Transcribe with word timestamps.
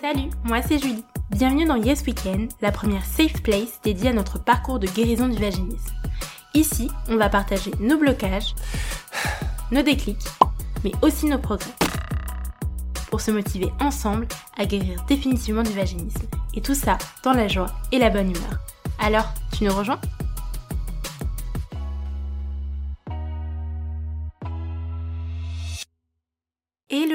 Salut, 0.00 0.30
moi 0.44 0.62
c'est 0.62 0.78
Julie. 0.78 1.04
Bienvenue 1.30 1.64
dans 1.64 1.76
Yes 1.76 2.02
Weekend, 2.06 2.50
la 2.60 2.72
première 2.72 3.04
safe 3.04 3.42
place 3.42 3.80
dédiée 3.82 4.10
à 4.10 4.12
notre 4.12 4.38
parcours 4.38 4.78
de 4.78 4.86
guérison 4.86 5.28
du 5.28 5.38
vaginisme. 5.38 5.92
Ici, 6.54 6.90
on 7.08 7.16
va 7.16 7.28
partager 7.28 7.70
nos 7.80 7.98
blocages, 7.98 8.54
nos 9.70 9.82
déclics, 9.82 10.24
mais 10.84 10.92
aussi 11.02 11.26
nos 11.26 11.38
progrès. 11.38 11.72
Pour 13.10 13.20
se 13.20 13.30
motiver 13.30 13.72
ensemble 13.80 14.26
à 14.56 14.66
guérir 14.66 15.04
définitivement 15.06 15.62
du 15.62 15.72
vaginisme. 15.72 16.22
Et 16.54 16.60
tout 16.60 16.74
ça 16.74 16.98
dans 17.24 17.32
la 17.32 17.48
joie 17.48 17.70
et 17.90 17.98
la 17.98 18.10
bonne 18.10 18.30
humeur. 18.30 18.60
Alors, 18.98 19.32
tu 19.52 19.64
nous 19.64 19.74
rejoins? 19.74 20.00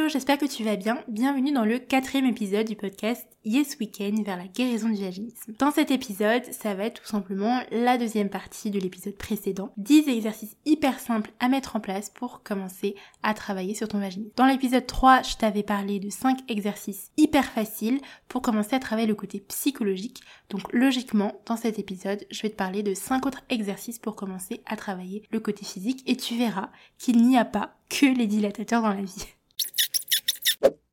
J'espère 0.10 0.38
que 0.38 0.46
tu 0.46 0.64
vas 0.64 0.78
bien. 0.78 1.04
Bienvenue 1.10 1.52
dans 1.52 1.66
le 1.66 1.80
quatrième 1.80 2.28
épisode 2.28 2.66
du 2.66 2.78
podcast 2.78 3.28
Yes 3.44 3.75
Weekend 3.78 4.24
vers 4.24 4.38
la 4.38 4.47
guérison 4.47 4.88
du 4.88 5.04
vaginisme. 5.04 5.54
Dans 5.60 5.71
cet 5.71 5.92
épisode, 5.92 6.43
ça 6.52 6.75
va 6.75 6.86
être 6.86 7.02
tout 7.02 7.07
simplement 7.07 7.60
la 7.71 7.97
deuxième 7.97 8.30
partie 8.30 8.71
de 8.71 8.80
l'épisode 8.80 9.18
précédent. 9.18 9.74
10 9.75 10.07
exercices 10.07 10.56
hyper 10.66 11.00
simples 11.00 11.32
à 11.42 11.50
mettre 11.50 11.75
en 11.75 11.82
place 11.82 12.10
pour 12.10 12.42
commencer 12.42 12.96
à 13.21 13.33
travailler 13.33 13.74
sur 13.74 13.89
ton 13.89 14.00
vaginisme. 14.00 14.32
Dans 14.38 14.46
l'épisode 14.46 14.88
3, 14.88 15.24
je 15.24 15.36
t'avais 15.36 15.64
parlé 15.64 16.00
de 16.00 16.10
5 16.10 16.39
exercices 16.47 17.11
hyper 17.18 17.44
faciles 17.44 18.00
pour 18.30 18.42
commencer 18.42 18.75
à 18.78 18.80
travailler 18.80 19.08
le 19.08 19.16
côté 19.16 19.42
psychologique. 19.42 20.21
Donc 20.50 20.71
logiquement, 20.71 21.33
dans 21.46 21.58
cet 21.58 21.80
épisode, 21.80 22.25
je 22.32 22.42
vais 22.44 22.50
te 22.50 22.55
parler 22.55 22.82
de 22.82 22.94
5 22.94 23.25
autres 23.25 23.44
exercices 23.50 24.00
pour 24.00 24.16
commencer 24.16 24.61
à 24.68 24.78
travailler 24.78 25.24
le 25.32 25.42
côté 25.42 25.66
physique 25.66 26.04
et 26.08 26.16
tu 26.16 26.38
verras 26.38 26.69
qu'il 26.97 27.21
n'y 27.28 27.38
a 27.38 27.46
pas 27.46 27.75
que 27.89 28.05
les 28.05 28.28
dilatateurs 28.28 28.83
dans 28.83 28.94
la 28.94 29.02
vie. 29.02 29.36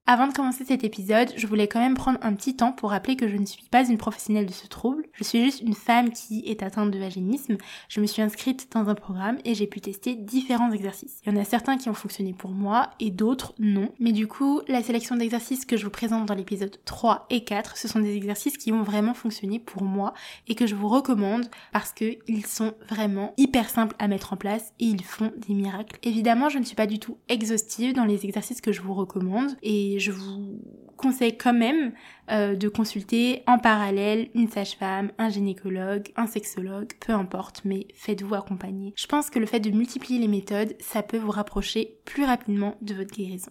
Avant 0.07 0.27
de 0.27 0.35
commencer 0.35 0.67
cet 0.67 0.85
épisode, 0.85 1.33
je 1.35 1.47
voulais 1.47 1.67
quand 1.67 1.81
même 1.81 1.95
prendre 1.95 2.19
un 2.21 2.35
petit 2.35 2.55
temps 2.55 2.73
pour 2.73 2.91
rappeler 2.91 3.17
que 3.17 3.27
je 3.27 3.39
ne 3.39 3.47
suis 3.47 3.63
pas 3.71 3.89
une 3.89 3.97
professionnelle 3.97 4.45
de 4.45 4.53
ce 4.53 4.67
trouble. 4.67 5.07
Je 5.15 5.25
suis 5.25 5.43
juste 5.43 5.63
une 5.63 5.73
femme 5.73 6.13
qui 6.13 6.43
est 6.45 6.63
atteinte 6.63 6.91
de 6.91 6.99
vaginisme. 6.99 7.57
Je 7.89 8.03
me 8.03 8.07
suis 8.07 8.21
inscrite 8.21 8.69
dans 8.73 8.91
un 8.91 8.95
programme 8.95 9.39
et 9.47 9.55
j'ai 9.55 9.67
pu 9.67 9.81
tester 9.81 10.15
différents 10.15 10.71
exercices. 10.73 11.23
Il 11.25 11.33
y 11.33 11.35
en 11.35 11.41
a 11.41 11.45
certains 11.45 11.79
qui 11.79 11.89
ont 11.89 11.95
fonctionné 11.95 12.35
pour 12.35 12.51
moi 12.51 12.91
et 13.01 13.11
d'autres 13.11 13.55
non. 13.59 13.89
Mais 13.99 14.13
du 14.13 14.27
coup, 14.27 14.61
la 14.69 14.83
sélection 14.83 15.17
d'exercices 15.17 15.65
que 15.65 15.79
je 15.79 15.85
vous 15.85 15.91
présente 15.91 16.27
dans 16.27 16.35
l'épisode 16.35 16.77
3 16.85 17.25
et 17.31 17.43
4, 17.43 17.79
ce 17.79 17.89
sont 17.89 18.01
des 18.01 18.15
exercices 18.15 18.59
qui 18.59 18.73
ont 18.73 18.83
vraiment 18.83 19.15
fonctionné 19.15 19.59
pour 19.59 19.85
moi 19.85 20.13
et 20.49 20.55
que 20.55 20.67
je 20.67 20.75
vous 20.75 20.89
recommande 20.89 21.47
parce 21.73 21.95
que 21.95 22.19
ils 22.29 22.45
sont 22.45 22.75
vraiment 22.91 23.33
hyper 23.39 23.71
simples 23.71 23.97
à 23.99 24.07
mettre 24.07 24.35
en 24.35 24.37
place 24.37 24.75
et 24.81 24.85
ils 24.85 25.03
font 25.03 25.33
des 25.49 25.55
miracles. 25.55 25.99
Évidemment, 26.03 26.51
je 26.51 26.59
ne 26.59 26.65
suis 26.65 26.77
pas 26.77 26.87
du 26.87 26.99
tout 26.99 27.17
exhaustive 27.31 27.95
dans 27.95 28.05
les 28.05 28.27
exercices 28.27 28.61
que 28.61 28.71
je 28.71 28.83
vous 28.83 28.93
recommande 28.93 29.57
et 29.63 29.94
je 29.99 30.13
vous 30.13 30.61
conseille 30.97 31.37
quand 31.37 31.53
même 31.53 31.93
euh, 32.31 32.55
de 32.55 32.69
consulter 32.69 33.43
en 33.47 33.59
parallèle 33.59 34.29
une 34.35 34.49
sage-femme, 34.49 35.11
un 35.19 35.29
gynécologue, 35.29 36.11
un 36.17 36.27
sexologue, 36.27 36.93
peu 37.01 37.13
importe, 37.13 37.63
mais 37.65 37.87
faites-vous 37.95 38.35
accompagner. 38.35 38.93
Je 38.97 39.07
pense 39.07 39.31
que 39.31 39.39
le 39.39 39.47
fait 39.47 39.61
de 39.61 39.71
multiplier 39.71 40.19
les 40.19 40.29
méthodes, 40.29 40.75
ça 40.81 41.03
peut 41.03 41.19
vous 41.19 41.31
rapprocher 41.31 41.99
plus 42.05 42.25
rapidement 42.25 42.77
de 42.81 42.95
votre 42.95 43.15
guérison. 43.15 43.51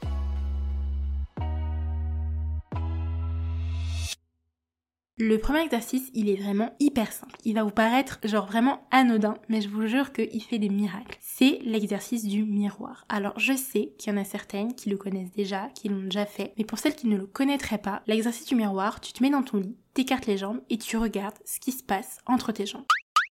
Le 5.19 5.37
premier 5.37 5.61
exercice, 5.61 6.09
il 6.15 6.27
est 6.27 6.41
vraiment 6.41 6.75
hyper 6.79 7.11
simple. 7.11 7.35
Il 7.45 7.53
va 7.53 7.63
vous 7.63 7.69
paraître 7.69 8.17
genre 8.23 8.47
vraiment 8.47 8.87
anodin, 8.89 9.35
mais 9.47 9.61
je 9.61 9.69
vous 9.69 9.85
jure 9.85 10.11
qu'il 10.11 10.41
fait 10.41 10.57
des 10.57 10.69
miracles. 10.69 11.19
C'est 11.21 11.59
l'exercice 11.63 12.25
du 12.25 12.43
miroir. 12.43 13.05
Alors 13.09 13.37
je 13.37 13.53
sais 13.53 13.93
qu'il 13.99 14.11
y 14.11 14.15
en 14.15 14.19
a 14.19 14.23
certaines 14.25 14.73
qui 14.73 14.89
le 14.89 14.97
connaissent 14.97 15.31
déjà, 15.31 15.69
qui 15.75 15.87
l'ont 15.87 16.01
déjà 16.01 16.25
fait, 16.25 16.55
mais 16.57 16.63
pour 16.63 16.79
celles 16.79 16.95
qui 16.95 17.05
ne 17.05 17.15
le 17.15 17.27
connaîtraient 17.27 17.77
pas, 17.77 18.01
l'exercice 18.07 18.47
du 18.47 18.55
miroir, 18.55 19.01
tu 19.01 19.13
te 19.13 19.21
mets 19.21 19.29
dans 19.29 19.43
ton 19.43 19.59
lit, 19.59 19.77
t'écartes 19.93 20.25
les 20.25 20.39
jambes 20.39 20.61
et 20.71 20.79
tu 20.79 20.97
regardes 20.97 21.37
ce 21.45 21.59
qui 21.59 21.73
se 21.73 21.83
passe 21.83 22.17
entre 22.25 22.51
tes 22.51 22.65
jambes. 22.65 22.85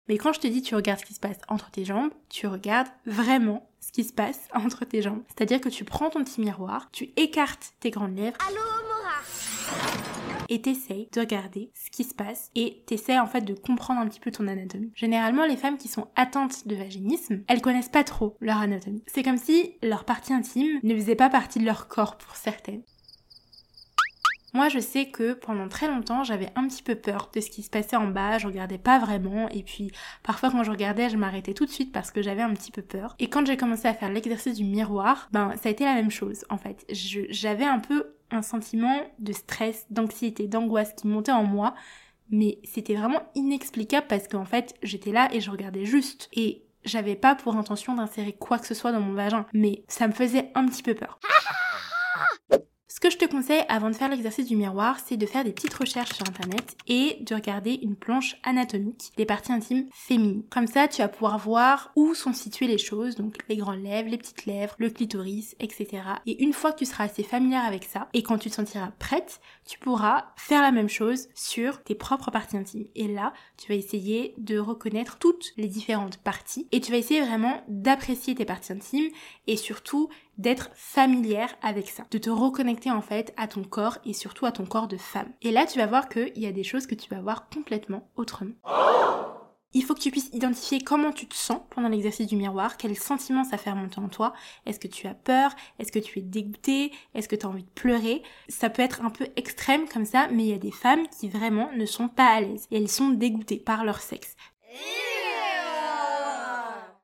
Mais 0.09 0.17
quand 0.17 0.33
je 0.33 0.41
te 0.41 0.47
dis 0.47 0.63
tu 0.63 0.77
regardes 0.77 1.01
ce 1.01 1.05
qui 1.05 1.15
se 1.15 1.21
passe 1.21 1.41
entre 1.49 1.71
tes 1.71 1.85
jambes, 1.85 2.11
tu 2.31 2.47
regardes 2.47 2.89
vraiment 3.05 3.69
ce 3.81 3.93
qui 3.93 4.05
se 4.05 4.15
passe 4.15 4.49
entre 4.55 4.87
tes 4.87 5.03
jambes. 5.03 5.25
C'est-à-dire 5.29 5.61
que 5.61 5.69
tu 5.69 5.85
prends 5.85 6.09
ton 6.09 6.25
petit 6.25 6.41
miroir, 6.41 6.89
tu 6.91 7.11
écartes 7.17 7.75
tes 7.81 7.91
grandes 7.91 8.17
lèvres. 8.17 8.39
Allô, 8.49 8.63
Mora 8.89 10.06
et 10.49 10.63
t'essayes 10.63 11.09
de 11.13 11.21
regarder 11.21 11.71
ce 11.75 11.91
qui 11.91 12.05
se 12.05 12.15
passe 12.15 12.51
et 12.55 12.83
t'essayes 12.87 13.19
en 13.19 13.27
fait 13.27 13.43
de 13.43 13.55
comprendre 13.55 14.01
un 14.01 14.09
petit 14.09 14.21
peu 14.21 14.31
ton 14.31 14.49
anatomie. 14.49 14.93
Généralement, 14.95 15.47
les 15.47 15.57
femmes 15.57 15.79
qui 15.79 15.89
sont 15.89 16.09
atteintes 16.17 16.67
de 16.67 16.75
vaginisme, 16.75 17.43
elles 17.49 17.63
connaissent 17.63 17.89
pas 17.89 18.05
trop 18.05 18.37
leur 18.41 18.59
anatomie. 18.59 19.03
C'est 19.07 19.23
comme 19.23 19.39
si 19.39 19.75
leur 19.83 20.05
partie 20.05 20.33
intime 20.33 20.81
ne 20.83 20.95
faisait 20.95 21.17
pas 21.17 21.31
partie 21.31 21.59
de 21.59 21.65
leur 21.65 21.89
corps 21.89 22.17
pour 22.17 22.37
certaines. 22.37 22.83
Moi, 24.57 24.71
je 24.71 24.79
sais 24.79 25.05
que 25.05 25.35
pendant 25.35 25.69
très 25.69 25.87
longtemps, 25.87 26.25
j'avais 26.25 26.49
un 26.55 26.67
petit 26.67 26.83
peu 26.83 26.95
peur 26.95 27.29
de 27.35 27.43
ce 27.43 27.51
qui 27.51 27.63
se 27.63 27.69
passait 27.69 27.97
en 27.97 28.07
bas, 28.07 28.39
je 28.39 28.47
regardais 28.47 28.79
pas 28.79 28.99
vraiment, 28.99 29.51
et 29.51 29.63
puis 29.63 29.91
parfois 30.23 30.51
quand 30.51 30.63
je 30.63 30.71
regardais, 30.71 31.11
je 31.11 31.19
m'arrêtais 31.19 31.53
tout 31.53 31.67
de 31.67 31.71
suite 31.71 31.93
parce 31.93 32.11
que 32.11 32.23
j'avais 32.23 32.41
un 32.41 32.55
petit 32.55 32.73
peu 32.73 32.81
peur. 32.81 33.17
Et 33.19 33.29
quand 33.29 33.45
j'ai 33.47 33.59
commencé 33.59 33.87
à 33.87 33.93
faire 33.93 34.11
l'exercice 34.11 34.55
du 34.55 34.65
miroir, 34.65 35.29
ben 35.31 35.53
ça 35.63 35.69
a 35.69 35.73
été 35.73 35.85
la 35.85 35.93
même 35.93 36.11
chose 36.11 36.47
en 36.49 36.57
fait. 36.57 36.87
J'avais 36.89 37.67
un 37.67 37.81
peu 37.81 38.15
un 38.31 38.41
sentiment 38.41 38.99
de 39.19 39.35
stress, 39.35 39.85
d'anxiété, 39.91 40.47
d'angoisse 40.47 40.95
qui 40.95 41.07
montait 41.07 41.33
en 41.33 41.45
moi, 41.45 41.75
mais 42.31 42.59
c'était 42.65 42.95
vraiment 42.95 43.25
inexplicable 43.35 44.07
parce 44.09 44.27
qu'en 44.27 44.47
fait 44.47 44.75
j'étais 44.83 45.13
là 45.13 45.29
et 45.35 45.43
je 45.43 45.51
regardais 45.51 45.85
juste 45.85 46.31
et 46.33 46.63
j'avais 46.83 47.17
pas 47.17 47.35
pour 47.35 47.57
intention 47.57 47.95
d'insérer 47.95 48.33
quoi 48.33 48.59
que 48.59 48.67
ce 48.67 48.73
soit 48.73 48.93
dans 48.93 49.01
mon 49.01 49.13
vagin, 49.13 49.45
mais 49.53 49.85
ça 49.87 50.09
me 50.09 50.15
faisait 50.15 50.51
un 50.55 50.65
petit 50.65 50.83
peu 50.83 50.95
peur. 50.95 51.21
Ce 52.97 53.01
que 53.01 53.11
je 53.11 53.19
te 53.19 53.27
conseille 53.27 53.63
avant 53.69 53.91
de 53.91 53.95
faire 53.95 54.09
l'exercice 54.09 54.47
du 54.47 54.57
miroir, 54.57 55.01
c'est 55.05 55.19
de 55.19 55.27
faire 55.27 55.45
des 55.45 55.53
petites 55.53 55.75
recherches 55.75 56.15
sur 56.15 56.27
internet 56.27 56.79
et 56.87 57.19
de 57.21 57.35
regarder 57.35 57.79
une 57.83 57.95
planche 57.95 58.37
anatomique 58.43 59.13
des 59.19 59.27
parties 59.27 59.53
intimes 59.53 59.85
féminines. 59.93 60.45
Comme 60.49 60.67
ça, 60.67 60.89
tu 60.89 61.03
vas 61.03 61.09
pouvoir 61.09 61.39
voir 61.39 61.93
où 61.95 62.15
sont 62.15 62.33
situées 62.33 62.69
les 62.69 62.79
choses, 62.79 63.15
donc 63.15 63.37
les 63.51 63.59
grandes 63.59 63.83
lèvres, 63.83 64.09
les 64.09 64.17
petites 64.17 64.47
lèvres, 64.47 64.75
le 64.79 64.89
clitoris, 64.89 65.55
etc. 65.61 66.05
Et 66.25 66.43
une 66.43 66.55
fois 66.55 66.73
que 66.73 66.79
tu 66.79 66.87
seras 66.87 67.05
assez 67.05 67.23
familière 67.23 67.67
avec 67.67 67.85
ça, 67.85 68.09
et 68.15 68.23
quand 68.23 68.39
tu 68.39 68.49
te 68.49 68.55
sentiras 68.55 68.93
prête, 68.99 69.41
tu 69.67 69.79
pourras 69.79 70.27
faire 70.37 70.63
la 70.63 70.71
même 70.71 70.89
chose 70.89 71.29
sur 71.35 71.83
tes 71.83 71.95
propres 71.95 72.31
parties 72.31 72.57
intimes. 72.57 72.87
Et 72.95 73.09
là, 73.09 73.33
tu 73.57 73.69
vas 73.69 73.75
essayer 73.75 74.35
de 74.39 74.59
reconnaître 74.59 75.19
toutes 75.19 75.53
les 75.57 75.67
différentes 75.67 76.19
parties 76.19 76.69
et 76.73 76.81
tu 76.81 76.93
vas 76.93 76.99
essayer 76.99 77.21
vraiment 77.21 77.63
d'apprécier 77.69 78.35
tes 78.35 78.45
parties 78.45 78.73
intimes 78.73 79.11
et 79.47 79.57
surtout 79.57 80.09
d'être 80.39 80.71
familière 80.75 81.55
avec 81.63 81.89
ça, 81.89 82.05
de 82.11 82.19
te 82.19 82.31
reconnecter 82.31 82.91
en 82.91 83.03
fait 83.03 83.35
à 83.37 83.49
ton 83.49 83.65
corps 83.65 83.99
et 84.05 84.13
surtout 84.13 84.47
à 84.47 84.53
ton 84.53 84.67
corps 84.67 84.89
de 84.89 84.97
femme. 84.97 85.33
Et 85.43 85.51
là, 85.51 85.67
tu 85.67 85.79
vas 85.79 85.87
voir 85.87 86.09
qu'il 86.09 86.39
y 86.39 86.47
a 86.47 86.53
des 86.53 86.65
choses 86.65 86.87
que 86.87 86.95
tu 86.95 87.09
vas 87.11 87.21
voir 87.21 87.49
complètement 87.49 88.09
autrement. 88.17 88.53
Il 89.77 89.85
faut 89.85 89.93
que 89.93 90.01
tu 90.01 90.11
puisses 90.11 90.31
identifier 90.33 90.81
comment 90.81 91.13
tu 91.13 91.27
te 91.27 91.35
sens 91.35 91.61
pendant 91.69 91.91
l'exercice 91.91 92.27
du 92.27 92.35
miroir, 92.35 92.79
quels 92.79 92.97
sentiments 92.97 93.45
ça 93.45 93.59
fait 93.59 93.71
remonter 93.71 93.99
en 93.99 94.09
toi. 94.09 94.33
Est-ce 94.65 94.81
que 94.81 94.89
tu 94.89 95.07
as 95.07 95.13
peur? 95.13 95.55
Est-ce 95.79 95.93
que 95.93 95.99
tu 95.99 96.19
es 96.19 96.23
dégoûté? 96.23 96.93
Est-ce 97.15 97.29
que 97.29 97.37
tu 97.37 97.45
as 97.45 97.51
envie 97.51 97.63
de 97.63 97.69
pleurer? 97.75 98.23
Ça 98.49 98.71
peut 98.71 98.81
être 98.81 99.03
un 99.03 99.11
peu 99.11 99.29
extrême 99.37 99.87
comme 99.87 100.07
ça, 100.07 100.29
mais 100.33 100.45
il 100.45 100.49
y 100.49 100.55
a 100.55 100.59
des 100.59 100.71
femmes 100.71 101.07
qui 101.09 101.29
vraiment 101.29 101.71
ne 101.77 101.85
sont 101.85 102.09
pas 102.09 102.29
à 102.29 102.41
l'aise 102.41 102.67
et 102.71 102.79
elles 102.79 102.89
sont 102.89 103.11
dégoûtées 103.11 103.59
par 103.59 103.85
leur 103.85 104.01
sexe. 104.01 104.35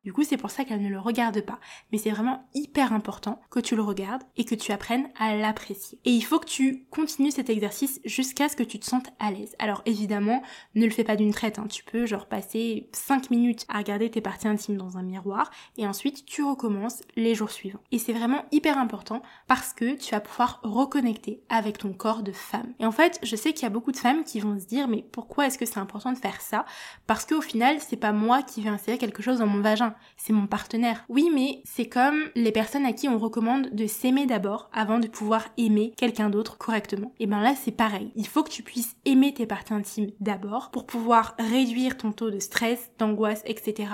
Du 0.04 0.12
coup, 0.12 0.24
c'est 0.24 0.36
pour 0.36 0.50
ça 0.50 0.64
qu'elle 0.64 0.82
ne 0.82 0.88
le 0.88 0.98
regarde 0.98 1.40
pas. 1.42 1.60
Mais 1.92 1.98
c'est 1.98 2.10
vraiment 2.10 2.48
hyper 2.54 2.92
important 2.92 3.40
que 3.50 3.60
tu 3.60 3.76
le 3.76 3.82
regardes 3.82 4.22
et 4.36 4.44
que 4.44 4.56
tu 4.56 4.72
apprennes 4.72 5.08
à 5.16 5.36
l'apprécier. 5.36 6.00
Et 6.04 6.10
il 6.10 6.22
faut 6.22 6.40
que 6.40 6.48
tu 6.48 6.86
continues 6.90 7.30
cet 7.30 7.50
exercice 7.50 8.00
jusqu'à 8.04 8.48
ce 8.48 8.56
que 8.56 8.64
tu 8.64 8.80
te 8.80 8.84
sentes 8.84 9.10
à 9.20 9.30
l'aise. 9.30 9.54
Alors 9.60 9.82
évidemment, 9.86 10.42
ne 10.74 10.86
le 10.86 10.90
fais 10.90 11.04
pas 11.04 11.14
d'une 11.14 11.32
traite. 11.32 11.60
Hein. 11.60 11.66
Tu 11.68 11.84
peux 11.84 12.04
genre 12.04 12.26
passer 12.26 12.88
5 12.92 13.30
minutes 13.30 13.64
à 13.68 13.78
regarder 13.78 14.10
tes 14.10 14.20
parties 14.20 14.48
intimes 14.48 14.76
dans 14.76 14.98
un 14.98 15.04
miroir 15.04 15.50
et 15.76 15.86
ensuite 15.86 16.24
tu 16.26 16.42
recommences 16.42 17.02
les 17.14 17.36
jours 17.36 17.52
suivants. 17.52 17.82
Et 17.92 18.00
c'est 18.00 18.12
vraiment 18.12 18.44
hyper 18.50 18.78
important 18.78 19.22
parce 19.46 19.72
que 19.72 19.94
tu 19.94 20.10
vas 20.10 20.20
pouvoir 20.20 20.58
reconnecter 20.64 21.44
avec 21.48 21.78
ton 21.78 21.92
corps 21.92 22.24
de 22.24 22.32
femme. 22.32 22.74
Et 22.80 22.86
en 22.86 22.92
fait, 22.92 23.20
je 23.22 23.36
sais 23.36 23.52
qu'il 23.52 23.62
y 23.62 23.66
a 23.66 23.70
beaucoup 23.70 23.92
de 23.92 23.96
femmes 23.96 24.24
qui 24.24 24.40
vont 24.40 24.58
se 24.58 24.66
dire 24.66 24.88
mais 24.88 25.04
pourquoi 25.12 25.46
est-ce 25.46 25.58
que 25.58 25.66
c'est 25.66 25.78
important 25.78 26.12
de 26.12 26.18
faire 26.18 26.40
ça? 26.40 26.64
Parce 27.06 27.24
qu'au 27.24 27.40
final, 27.40 27.76
c'est 27.78 27.96
pas 27.96 28.12
moi 28.12 28.42
qui 28.42 28.62
vais 28.62 28.70
insérer 28.70 28.98
quelque 28.98 29.22
chose 29.22 29.38
dans 29.38 29.46
mon 29.46 29.60
vagin 29.60 29.91
c'est 30.16 30.32
mon 30.32 30.46
partenaire. 30.46 31.04
Oui, 31.08 31.30
mais 31.34 31.62
c'est 31.64 31.88
comme 31.88 32.20
les 32.34 32.52
personnes 32.52 32.86
à 32.86 32.92
qui 32.92 33.08
on 33.08 33.18
recommande 33.18 33.70
de 33.72 33.86
s'aimer 33.86 34.26
d'abord 34.26 34.70
avant 34.72 34.98
de 34.98 35.08
pouvoir 35.08 35.48
aimer 35.56 35.92
quelqu'un 35.96 36.30
d'autre 36.30 36.58
correctement. 36.58 37.12
Et 37.20 37.26
ben 37.26 37.40
là, 37.40 37.54
c'est 37.54 37.72
pareil. 37.72 38.12
Il 38.16 38.26
faut 38.26 38.42
que 38.42 38.50
tu 38.50 38.62
puisses 38.62 38.96
aimer 39.04 39.34
tes 39.34 39.46
parties 39.46 39.74
intimes 39.74 40.10
d'abord 40.20 40.70
pour 40.70 40.86
pouvoir 40.86 41.34
réduire 41.38 41.96
ton 41.96 42.12
taux 42.12 42.30
de 42.30 42.38
stress, 42.38 42.90
d'angoisse, 42.98 43.42
etc 43.46 43.88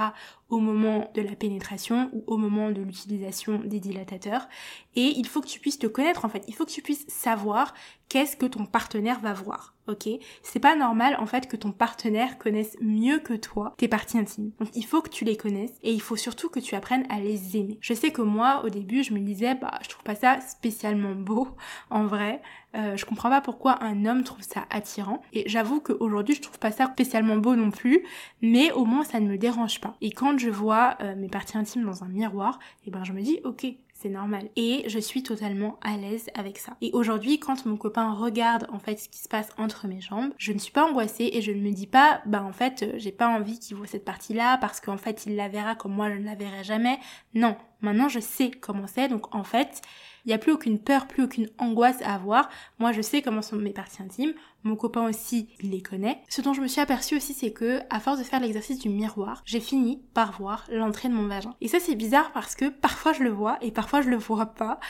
au 0.49 0.59
moment 0.59 1.11
de 1.15 1.23
la 1.23 1.37
pénétration 1.37 2.11
ou 2.13 2.25
au 2.27 2.37
moment 2.39 2.71
de 2.71 2.81
l'utilisation 2.81 3.59
des 3.59 3.81
dilatateurs. 3.81 4.49
Et 4.97 5.15
il 5.17 5.27
faut 5.27 5.41
que 5.41 5.47
tu 5.47 5.61
puisses 5.61 5.79
te 5.79 5.87
connaître 5.87 6.25
en 6.25 6.29
fait. 6.29 6.45
Il 6.49 6.55
faut 6.55 6.65
que 6.65 6.71
tu 6.71 6.83
puisses 6.83 7.07
savoir 7.09 7.75
qu'est-ce 8.09 8.37
que 8.37 8.47
ton 8.47 8.65
partenaire 8.65 9.21
va 9.21 9.35
voir. 9.35 9.75
Ok? 9.89 10.09
C'est 10.43 10.61
pas 10.61 10.77
normal 10.77 11.17
en 11.19 11.27
fait 11.27 11.49
que 11.49 11.57
ton 11.57 11.73
partenaire 11.73 12.39
connaisse 12.39 12.77
mieux 12.81 13.19
que 13.19 13.35
toi 13.35 13.75
tes 13.77 13.89
parties 13.89 14.19
intimes. 14.19 14.53
Donc 14.59 14.69
il 14.75 14.85
faut 14.85 15.03
que 15.03 15.11
tu 15.11 15.25
les 15.25 15.37
connaisses 15.37 15.75
et 15.83 15.93
il 15.93 16.01
faut 16.01 16.17
surtout 16.17 16.49
que 16.49 16.61
tu 16.61 16.75
apprennes 16.75 17.07
à 17.11 17.21
les 17.21 17.57
aimer. 17.57 17.79
Je 17.81 17.95
sais 17.95 18.11
que 18.11 18.23
moi 18.23 18.63
au 18.65 18.71
début 18.71 19.03
je 19.03 19.13
me 19.13 19.21
disais 19.21 19.55
bah 19.55 19.79
je 19.83 19.89
trouve 19.89 20.05
pas 20.05 20.15
ça 20.15 20.41
spécialement 20.41 21.15
beau 21.15 21.49
en 21.91 22.07
vrai. 22.07 22.43
Euh, 22.77 22.97
je 22.97 23.05
comprends 23.05 23.31
pas 23.31 23.41
pourquoi 23.41 23.83
un 23.83 24.05
homme 24.05 24.25
trouve 24.25 24.43
ça 24.43 24.67
attirant. 24.71 25.23
Et 25.33 25.49
j'avoue 25.49 25.81
qu'aujourd'hui, 25.81 26.35
je 26.35 26.43
trouve 26.43 26.59
pas 26.59 26.71
ça 26.71 26.87
spécialement 26.87 27.37
beau 27.37 27.55
non 27.57 27.71
plus, 27.71 28.05
mais 28.43 28.71
au 28.73 28.85
moins 28.85 29.05
ça 29.05 29.21
ne 29.21 29.29
me 29.29 29.39
dérange 29.39 29.81
pas. 29.81 29.97
Et 30.01 30.11
quand 30.11 30.39
je 30.39 30.51
vois 30.51 30.97
euh, 31.01 31.15
mes 31.17 31.29
parties 31.29 31.57
intimes 31.57 31.85
dans 31.85 32.05
un 32.05 32.09
miroir, 32.09 32.59
et 32.85 32.89
eh 32.89 32.91
ben 32.91 33.05
je 33.05 33.13
me 33.13 33.23
dis 33.23 33.41
ok, 33.45 33.67
c'est 34.01 34.09
normal. 34.09 34.49
Et 34.55 34.85
je 34.87 34.99
suis 34.99 35.25
totalement 35.25 35.79
à 35.83 35.97
l'aise 35.97 36.29
avec 36.35 36.59
ça. 36.59 36.77
Et 36.81 36.91
aujourd'hui, 36.93 37.41
quand 37.41 37.67
mon 37.67 37.77
copain 37.77 38.13
regarde 38.13 38.69
en 38.71 38.79
fait 38.79 38.97
ce 38.97 39.09
qui 39.09 39.19
se 39.19 39.29
passe 39.29 39.49
entre 39.59 39.89
mes 39.89 40.01
jambes, 40.01 40.33
je 40.39 40.53
ne 40.53 40.59
suis 40.59 40.71
pas 40.71 40.89
angoissée 40.89 41.31
et 41.33 41.43
je 41.43 41.51
ne 41.51 41.61
me 41.61 41.73
dis 41.73 41.89
pas, 41.89 42.21
bah 42.25 42.45
en 42.45 42.53
fait, 42.53 42.83
euh, 42.83 42.93
j'ai 42.97 43.13
pas 43.13 43.29
envie 43.29 43.59
qu'il 43.59 43.77
voit 43.77 43.89
cette 43.89 44.05
partie-là 44.05 44.59
parce 44.59 44.81
qu'en 44.81 44.99
fait, 44.99 45.27
il 45.27 45.35
la 45.35 45.49
verra 45.49 45.75
comme 45.75 45.95
moi 45.95 46.11
je 46.11 46.17
ne 46.17 46.25
la 46.25 46.37
verrai 46.37 46.63
jamais. 46.63 46.99
Non, 47.35 47.57
maintenant 47.81 48.09
je 48.09 48.21
sais 48.21 48.51
comment 48.51 48.87
c'est, 48.87 49.09
donc 49.09 49.35
en 49.35 49.43
fait, 49.43 49.83
il 50.29 50.33
n'y 50.33 50.35
a 50.35 50.39
plus 50.39 50.53
aucune 50.53 50.79
peur, 50.79 51.07
plus 51.07 51.23
aucune 51.23 51.49
angoisse 51.57 52.03
à 52.03 52.13
avoir. 52.13 52.51
Moi, 52.79 52.93
je 52.93 53.01
sais 53.01 53.23
comment 53.23 53.41
sont 53.41 53.57
mes 53.57 53.73
parties 53.73 54.03
intimes. 54.03 54.35
Mon 54.63 54.77
copain 54.77 55.09
aussi, 55.09 55.49
il 55.59 55.71
les 55.71 55.81
connaît. 55.81 56.21
Ce 56.29 56.43
dont 56.43 56.53
je 56.53 56.61
me 56.61 56.67
suis 56.67 56.83
aperçue 56.83 57.17
aussi, 57.17 57.33
c'est 57.33 57.51
que, 57.51 57.81
à 57.89 57.99
force 57.99 58.19
de 58.19 58.25
faire 58.25 58.41
l'exercice 58.41 58.79
du 58.79 58.91
miroir, 58.91 59.41
j'ai 59.47 59.61
fini 59.61 60.03
par 60.13 60.33
voir 60.33 60.67
l'entrée 60.71 61.09
de 61.09 61.15
mon 61.15 61.27
vagin. 61.29 61.55
Et 61.63 61.69
ça, 61.69 61.81
c'est 61.81 61.95
bizarre 61.95 62.31
parce 62.33 62.55
que 62.55 62.69
parfois 62.69 63.15
je 63.15 63.23
le 63.23 63.31
vois 63.31 63.57
et 63.63 63.71
parfois 63.71 64.03
je 64.03 64.11
le 64.11 64.17
vois 64.17 64.45
pas. 64.45 64.81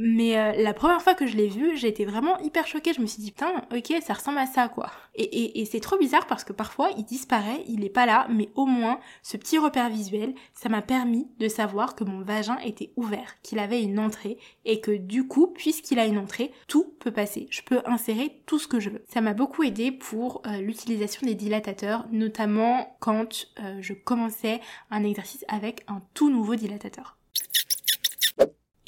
Mais 0.00 0.38
euh, 0.38 0.52
la 0.62 0.74
première 0.74 1.02
fois 1.02 1.14
que 1.14 1.26
je 1.26 1.36
l'ai 1.36 1.48
vu, 1.48 1.76
j'ai 1.76 1.88
été 1.88 2.04
vraiment 2.04 2.38
hyper 2.38 2.68
choquée. 2.68 2.92
Je 2.92 3.00
me 3.00 3.06
suis 3.06 3.20
dit, 3.20 3.32
putain, 3.32 3.64
ok, 3.74 3.92
ça 4.00 4.12
ressemble 4.14 4.38
à 4.38 4.46
ça, 4.46 4.68
quoi. 4.68 4.92
Et, 5.16 5.64
c'est 5.64 5.80
trop 5.80 5.98
bizarre 5.98 6.28
parce 6.28 6.44
que 6.44 6.52
parfois, 6.52 6.90
il 6.96 7.04
disparaît, 7.04 7.64
il 7.66 7.84
est 7.84 7.90
pas 7.90 8.06
là, 8.06 8.28
mais 8.30 8.48
au 8.54 8.64
moins, 8.64 9.00
ce 9.24 9.36
petit 9.36 9.58
repère 9.58 9.90
visuel, 9.90 10.36
ça 10.54 10.68
m'a 10.68 10.82
permis 10.82 11.26
de 11.40 11.48
savoir 11.48 11.96
que 11.96 12.04
mon 12.04 12.22
vagin 12.22 12.58
était 12.58 12.92
ouvert, 12.94 13.34
qu'il 13.42 13.58
avait 13.58 13.82
une 13.82 13.98
entrée, 13.98 14.38
et 14.64 14.80
que 14.80 14.92
du 14.92 15.26
coup, 15.26 15.48
puisqu'il 15.48 15.98
a 15.98 16.06
une 16.06 16.18
entrée, 16.18 16.52
tout 16.68 16.94
peut 17.00 17.10
passer. 17.10 17.48
Je 17.50 17.62
peux 17.62 17.80
insérer 17.84 18.40
tout 18.46 18.60
ce 18.60 18.68
que 18.68 18.78
je 18.78 18.90
veux. 18.90 19.04
Ça 19.08 19.20
m'a 19.20 19.34
beaucoup 19.34 19.64
aidé 19.64 19.90
pour 19.90 20.42
euh, 20.46 20.60
l'utilisation 20.60 21.26
des 21.26 21.34
dilatateurs, 21.34 22.06
notamment 22.12 22.96
quand 23.00 23.48
euh, 23.58 23.78
je 23.80 23.94
commençais 23.94 24.60
un 24.92 25.02
exercice 25.02 25.44
avec 25.48 25.82
un 25.88 26.00
tout 26.14 26.30
nouveau 26.30 26.54
dilatateur. 26.54 27.18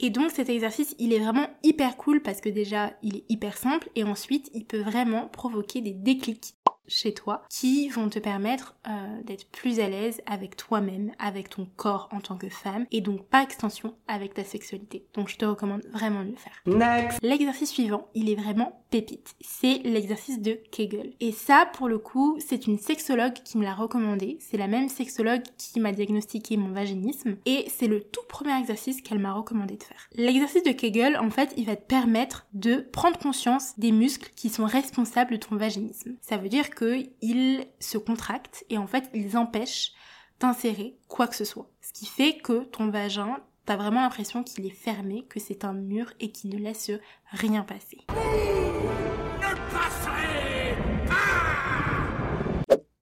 Et 0.02 0.08
donc 0.08 0.30
cet 0.30 0.48
exercice, 0.48 0.96
il 0.98 1.12
est 1.12 1.18
vraiment 1.18 1.46
hyper 1.62 1.98
cool 1.98 2.22
parce 2.22 2.40
que 2.40 2.48
déjà, 2.48 2.94
il 3.02 3.18
est 3.18 3.24
hyper 3.28 3.58
simple 3.58 3.90
et 3.94 4.02
ensuite, 4.02 4.50
il 4.54 4.64
peut 4.64 4.80
vraiment 4.80 5.28
provoquer 5.28 5.82
des 5.82 5.92
déclics 5.92 6.54
chez 6.86 7.14
toi 7.14 7.42
qui 7.48 7.88
vont 7.88 8.08
te 8.08 8.18
permettre 8.18 8.76
euh, 8.88 9.22
d'être 9.22 9.48
plus 9.50 9.80
à 9.80 9.88
l'aise 9.88 10.20
avec 10.26 10.56
toi-même, 10.56 11.12
avec 11.18 11.48
ton 11.48 11.66
corps 11.76 12.08
en 12.12 12.20
tant 12.20 12.36
que 12.36 12.48
femme 12.48 12.86
et 12.90 13.00
donc 13.00 13.26
par 13.26 13.42
extension 13.42 13.94
avec 14.08 14.34
ta 14.34 14.44
sexualité. 14.44 15.04
Donc 15.14 15.28
je 15.28 15.36
te 15.36 15.44
recommande 15.44 15.84
vraiment 15.92 16.24
de 16.24 16.30
le 16.30 16.36
faire. 16.36 16.60
Next. 16.66 17.18
L'exercice 17.22 17.70
suivant, 17.70 18.08
il 18.14 18.28
est 18.30 18.34
vraiment 18.34 18.82
pépite. 18.90 19.34
C'est 19.40 19.80
l'exercice 19.84 20.40
de 20.40 20.58
Kegel. 20.72 21.14
Et 21.20 21.32
ça, 21.32 21.70
pour 21.72 21.88
le 21.88 21.98
coup, 21.98 22.38
c'est 22.40 22.66
une 22.66 22.78
sexologue 22.78 23.34
qui 23.44 23.56
me 23.56 23.64
l'a 23.64 23.74
recommandé. 23.74 24.38
C'est 24.40 24.56
la 24.56 24.66
même 24.66 24.88
sexologue 24.88 25.42
qui 25.56 25.78
m'a 25.80 25.92
diagnostiqué 25.92 26.56
mon 26.56 26.72
vaginisme 26.72 27.36
et 27.46 27.66
c'est 27.68 27.86
le 27.86 28.02
tout 28.02 28.24
premier 28.28 28.58
exercice 28.58 29.00
qu'elle 29.00 29.18
m'a 29.18 29.32
recommandé 29.32 29.76
de 29.76 29.82
faire. 29.82 30.08
L'exercice 30.14 30.62
de 30.62 30.72
Kegel, 30.72 31.16
en 31.16 31.30
fait, 31.30 31.52
il 31.56 31.66
va 31.66 31.76
te 31.76 31.86
permettre 31.86 32.46
de 32.52 32.76
prendre 32.92 33.18
conscience 33.18 33.78
des 33.78 33.92
muscles 33.92 34.30
qui 34.34 34.48
sont 34.48 34.64
responsables 34.64 35.32
de 35.32 35.36
ton 35.36 35.56
vaginisme. 35.56 36.14
Ça 36.20 36.36
veut 36.36 36.48
dire 36.48 36.69
qu'ils 36.70 37.66
se 37.80 37.98
contractent 37.98 38.64
et 38.70 38.78
en 38.78 38.86
fait 38.86 39.10
ils 39.14 39.36
empêchent 39.36 39.92
d'insérer 40.40 40.96
quoi 41.08 41.26
que 41.26 41.36
ce 41.36 41.44
soit. 41.44 41.70
Ce 41.80 41.92
qui 41.92 42.06
fait 42.06 42.38
que 42.38 42.64
ton 42.64 42.88
vagin, 42.90 43.38
t'as 43.66 43.76
vraiment 43.76 44.00
l'impression 44.00 44.42
qu'il 44.42 44.66
est 44.66 44.70
fermé, 44.70 45.26
que 45.28 45.38
c'est 45.38 45.64
un 45.64 45.74
mur 45.74 46.12
et 46.18 46.32
qu'il 46.32 46.50
ne 46.50 46.58
laisse 46.58 46.90
rien 47.30 47.62
passer. 47.62 47.98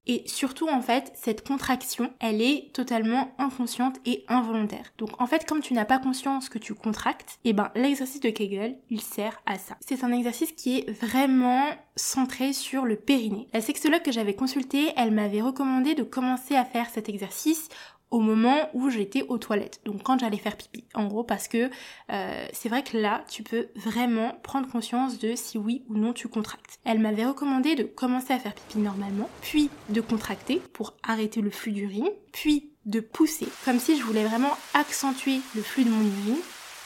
Et 0.09 0.23
surtout, 0.27 0.69
en 0.69 0.81
fait, 0.81 1.13
cette 1.15 1.47
contraction, 1.47 2.11
elle 2.19 2.41
est 2.41 2.73
totalement 2.73 3.35
inconsciente 3.39 3.97
et 4.07 4.25
involontaire. 4.29 4.93
Donc, 4.97 5.11
en 5.21 5.27
fait, 5.27 5.47
comme 5.47 5.61
tu 5.61 5.75
n'as 5.75 5.85
pas 5.85 5.99
conscience 5.99 6.49
que 6.49 6.59
tu 6.59 6.75
contractes, 6.75 7.39
eh 7.45 7.53
ben, 7.53 7.71
l'exercice 7.75 8.21
de 8.21 8.31
Kegel, 8.31 8.79
il 8.89 9.03
sert 9.03 9.41
à 9.45 9.59
ça. 9.59 9.77
C'est 9.81 10.05
un 10.05 10.13
exercice 10.13 10.53
qui 10.53 10.79
est 10.79 10.91
vraiment 10.91 11.65
centré 11.95 12.55
sur 12.55 12.87
le 12.87 12.97
périnée. 12.97 13.49
La 13.53 13.61
sexologue 13.61 14.03
que 14.03 14.13
j'avais 14.13 14.35
consultée, 14.35 14.93
elle 14.97 15.11
m'avait 15.11 15.43
recommandé 15.43 15.95
de 15.95 16.03
commencer 16.03 16.55
à 16.55 16.65
faire 16.65 16.89
cet 16.89 17.09
exercice 17.09 17.69
au 18.11 18.21
moment 18.21 18.69
où 18.75 18.91
j'étais 18.91 19.23
aux 19.29 19.39
toilettes. 19.39 19.81
Donc 19.85 20.03
quand 20.03 20.19
j'allais 20.19 20.39
faire 20.39 20.57
pipi. 20.57 20.85
En 20.95 21.07
gros 21.07 21.25
parce 21.25 21.49
que 21.49 21.71
euh, 22.11 22.47
c'est 22.53 22.69
vrai 22.69 22.83
que 22.83 22.97
là, 22.97 23.25
tu 23.29 23.43
peux 23.43 23.69
vraiment 23.77 24.33
prendre 24.43 24.69
conscience 24.69 25.19
de 25.19 25.35
si 25.35 25.59
oui 25.59 25.85
ou 25.89 25.97
non 25.97 26.13
tu 26.13 26.29
contractes. 26.29 26.79
Elle 26.85 26.99
m'avait 26.99 27.27
recommandé 27.27 27.75
de 27.75 27.85
commencer 27.85 28.33
à 28.33 28.39
faire 28.39 28.55
pipi 28.55 28.79
normalement, 28.79 29.29
puis 29.43 29.71
de 29.91 30.01
contracter 30.01 30.61
pour 30.73 30.97
arrêter 31.03 31.41
le 31.41 31.51
flux 31.51 31.73
d'urine, 31.73 32.09
puis 32.33 32.71
de 32.87 33.01
pousser, 33.01 33.49
comme 33.65 33.79
si 33.79 33.99
je 33.99 34.03
voulais 34.03 34.25
vraiment 34.25 34.57
accentuer 34.75 35.41
le 35.55 35.63
flux 35.63 35.85
de 35.85 35.91
mon 35.91 36.01
urine, 36.01 36.41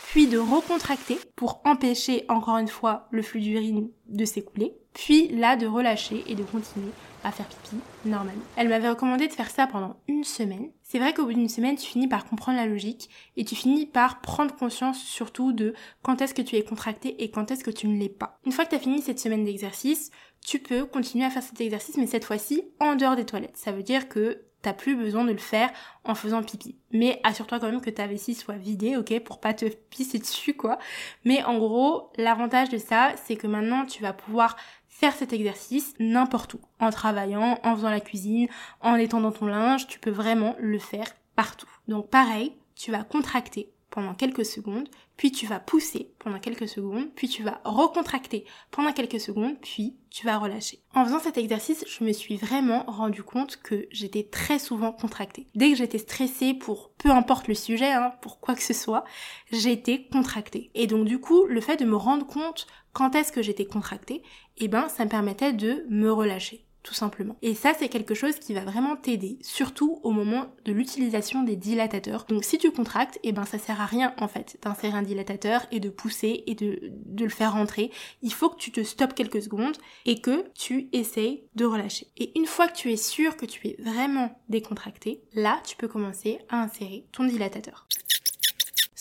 puis 0.09 0.27
de 0.27 0.39
recontracter 0.39 1.19
pour 1.37 1.63
empêcher 1.65 2.25
encore 2.29 2.59
une 2.59 2.69
fois 2.69 3.07
le 3.11 3.23
flux 3.23 3.41
d'urine 3.41 3.89
de 4.09 4.25
s'écouler, 4.25 4.75
puis 4.93 5.29
là 5.29 5.57
de 5.57 5.67
relâcher 5.67 6.25
et 6.27 6.35
de 6.35 6.43
continuer 6.43 6.91
à 7.25 7.33
faire 7.33 7.47
pipi 7.47 7.77
normalement. 8.05 8.43
Elle 8.57 8.69
m'avait 8.69 8.89
recommandé 8.89 9.29
de 9.29 9.33
faire 9.33 9.51
ça 9.51 9.67
pendant 9.67 9.97
une 10.09 10.25
semaine. 10.25 10.71
C'est 10.83 10.99
vrai 10.99 11.15
qu'au 11.15 11.25
bout 11.25 11.33
d'une 11.33 11.49
semaine, 11.49 11.77
tu 11.77 11.87
finis 11.87 12.09
par 12.09 12.25
comprendre 12.25 12.59
la 12.59 12.67
logique 12.67 13.09
et 13.37 13.45
tu 13.45 13.55
finis 13.55 13.87
par 13.87 14.21
prendre 14.21 14.55
conscience 14.55 15.03
surtout 15.03 15.53
de 15.53 15.75
quand 16.03 16.21
est-ce 16.21 16.35
que 16.35 16.43
tu 16.43 16.57
es 16.57 16.65
contracté 16.65 17.23
et 17.23 17.31
quand 17.31 17.51
est-ce 17.51 17.65
que 17.65 17.71
tu 17.71 17.87
ne 17.89 17.99
l'es 17.99 18.09
pas. 18.09 18.39
Une 18.45 18.53
fois 18.53 18.65
que 18.65 18.71
tu 18.71 18.77
as 18.77 18.81
fini 18.81 19.01
cette 19.01 19.19
semaine 19.19 19.45
d'exercice, 19.45 20.11
tu 20.45 20.59
peux 20.59 20.85
continuer 20.85 21.25
à 21.25 21.31
faire 21.31 21.43
cet 21.43 21.61
exercice 21.61 21.97
mais 21.97 22.07
cette 22.07 22.25
fois-ci 22.25 22.63
en 22.81 22.97
dehors 22.97 23.17
des 23.17 23.25
toilettes. 23.25 23.57
Ça 23.57 23.73
veut 23.73 23.83
dire 23.83 24.09
que 24.09 24.43
t'as 24.63 24.73
plus 24.73 24.97
besoin 24.97 25.25
de 25.25 25.33
le 25.33 25.39
faire 25.39 25.71
en 26.05 26.15
faisant 26.15 26.43
pipi. 26.43 26.77
Mais 26.93 27.21
assure-toi 27.25 27.59
quand 27.59 27.71
même 27.71 27.81
que 27.81 27.91
ta 27.91 28.07
vessie 28.07 28.35
soit 28.35 28.55
vidée, 28.55 28.97
ok, 28.97 29.19
pour 29.21 29.41
pas 29.41 29.55
te 29.55 29.67
pisser 29.67 30.19
dessus, 30.19 30.55
quoi. 30.55 30.79
Mais 31.25 31.43
en 31.45 31.59
gros, 31.59 32.11
l'avantage 32.17 32.69
de 32.69 32.79
ça, 32.79 33.13
c'est 33.25 33.37
que 33.37 33.49
maintenant 33.49 33.85
tu 33.85 34.03
vas 34.03 34.13
pouvoir 34.13 34.57
faire 34.93 35.15
cet 35.15 35.33
exercice 35.33 35.95
n'importe 35.99 36.55
où. 36.55 36.61
En 36.79 36.91
travaillant, 36.91 37.59
en 37.65 37.75
faisant 37.75 37.91
la 37.91 38.01
cuisine, 38.01 38.47
en 38.81 38.95
étendant 38.97 39.33
ton 39.33 39.47
linge, 39.47 39.87
tu 39.89 39.99
peux 39.99 40.11
vraiment 40.11 40.55
le 40.61 40.79
faire 40.79 41.07
partout. 41.35 41.69
Donc 41.89 42.09
pareil, 42.11 42.53
tu 42.77 42.93
vas 42.93 43.03
contracter 43.03 43.73
pendant 43.93 44.15
quelques 44.15 44.47
secondes, 44.47 44.89
puis 45.17 45.31
tu 45.31 45.47
vas 45.47 45.61
pousser 45.61 46.13
pendant 46.19 46.39
quelques 46.39 46.67
secondes, 46.67 47.11
puis 47.15 47.29
tu 47.29 47.43
vas 47.43 47.61
recontracter 47.65 48.45
pendant 48.71 48.93
quelques 48.93 49.21
secondes, 49.21 49.57
puis 49.61 49.97
tu 50.11 50.25
vas 50.25 50.39
relâcher. 50.39 50.81
En 50.95 51.05
faisant 51.05 51.21
cet 51.21 51.37
exercice, 51.37 51.85
je 51.87 52.03
me 52.03 52.13
suis 52.13 52.37
vraiment 52.37 52.85
rendu 52.87 53.23
compte 53.23 53.57
que 53.63 53.87
j'étais 53.91 54.25
très 54.25 54.59
souvent 54.59 54.93
contractée. 54.93 55.47
Dès 55.55 55.71
que 55.71 55.77
j'étais 55.77 55.99
stressée 55.99 56.55
pour 56.55 56.91
peu 56.97 57.11
importe 57.11 57.49
le 57.49 57.55
sujet, 57.55 57.93
hein, 57.93 58.15
pour 58.23 58.41
quoi 58.41 58.55
que 58.55 58.63
ce 58.63 58.75
soit, 58.75 59.05
j'étais 59.53 60.09
contractée. 60.11 60.71
Et 60.75 60.87
donc 60.87 61.05
du 61.07 61.19
coup, 61.19 61.45
le 61.45 61.61
fait 61.61 61.77
de 61.77 61.85
me 61.85 61.97
rendre 61.97 62.27
compte 62.27 62.67
quand 62.93 63.15
est-ce 63.15 63.33
que 63.33 63.43
j'étais 63.43 63.67
contractée, 63.67 64.23
eh 64.59 64.69
ben 64.69 64.89
ça 64.89 65.05
me 65.05 65.11
permettait 65.11 65.53
de 65.53 65.85
me 65.89 66.13
relâcher 66.13 66.65
tout 66.83 66.95
simplement. 66.95 67.37
Et 67.43 67.55
ça, 67.55 67.73
c'est 67.79 67.89
quelque 67.89 68.15
chose 68.15 68.39
qui 68.39 68.55
va 68.55 68.65
vraiment 68.65 68.97
t'aider, 68.97 69.39
surtout 69.41 70.01
au 70.03 70.11
moment 70.11 70.53
de 70.65 70.73
l'utilisation 70.73 71.43
des 71.43 71.57
dilatateurs. 71.57 72.27
Donc 72.29 72.45
si 72.45 72.59
tu 72.59 72.71
contractes, 72.73 73.19
eh 73.23 73.33
ben 73.33 73.45
ça 73.45 73.59
sert 73.59 73.81
à 73.81 73.87
rien 73.87 74.15
en 74.19 74.29
fait 74.29 74.59
d'insérer 74.63 74.97
un 74.97 75.03
dilatateur 75.03 75.67
et 75.71 75.81
de 75.81 75.89
pousser 75.89 76.43
et 76.47 76.55
de, 76.55 76.93
le 77.19 77.29
faire 77.29 77.53
rentrer. 77.53 77.91
Il 78.23 78.33
faut 78.33 78.49
que 78.49 78.57
tu 78.57 78.73
te 78.73 78.83
stoppes 78.83 79.15
quelques 79.15 79.43
secondes 79.43 79.77
et 80.07 80.21
que 80.21 80.45
tu 80.55 80.89
essayes 80.93 81.45
de 81.55 81.65
relâcher. 81.65 82.09
Et 82.17 82.37
une 82.37 82.47
fois 82.47 82.69
que 82.69 82.77
tu 82.77 82.91
es 82.93 82.97
sûr 82.97 83.37
que 83.37 83.47
tu 83.47 83.69
es 83.69 83.77
vraiment 83.81 84.41
décontracté, 84.49 85.23
là, 85.35 85.61
tu 85.65 85.77
peux 85.77 85.89
commencer 85.89 86.41
à 86.49 86.63
insérer 86.63 87.07
ton 87.13 87.25
dilatateur. 87.25 87.87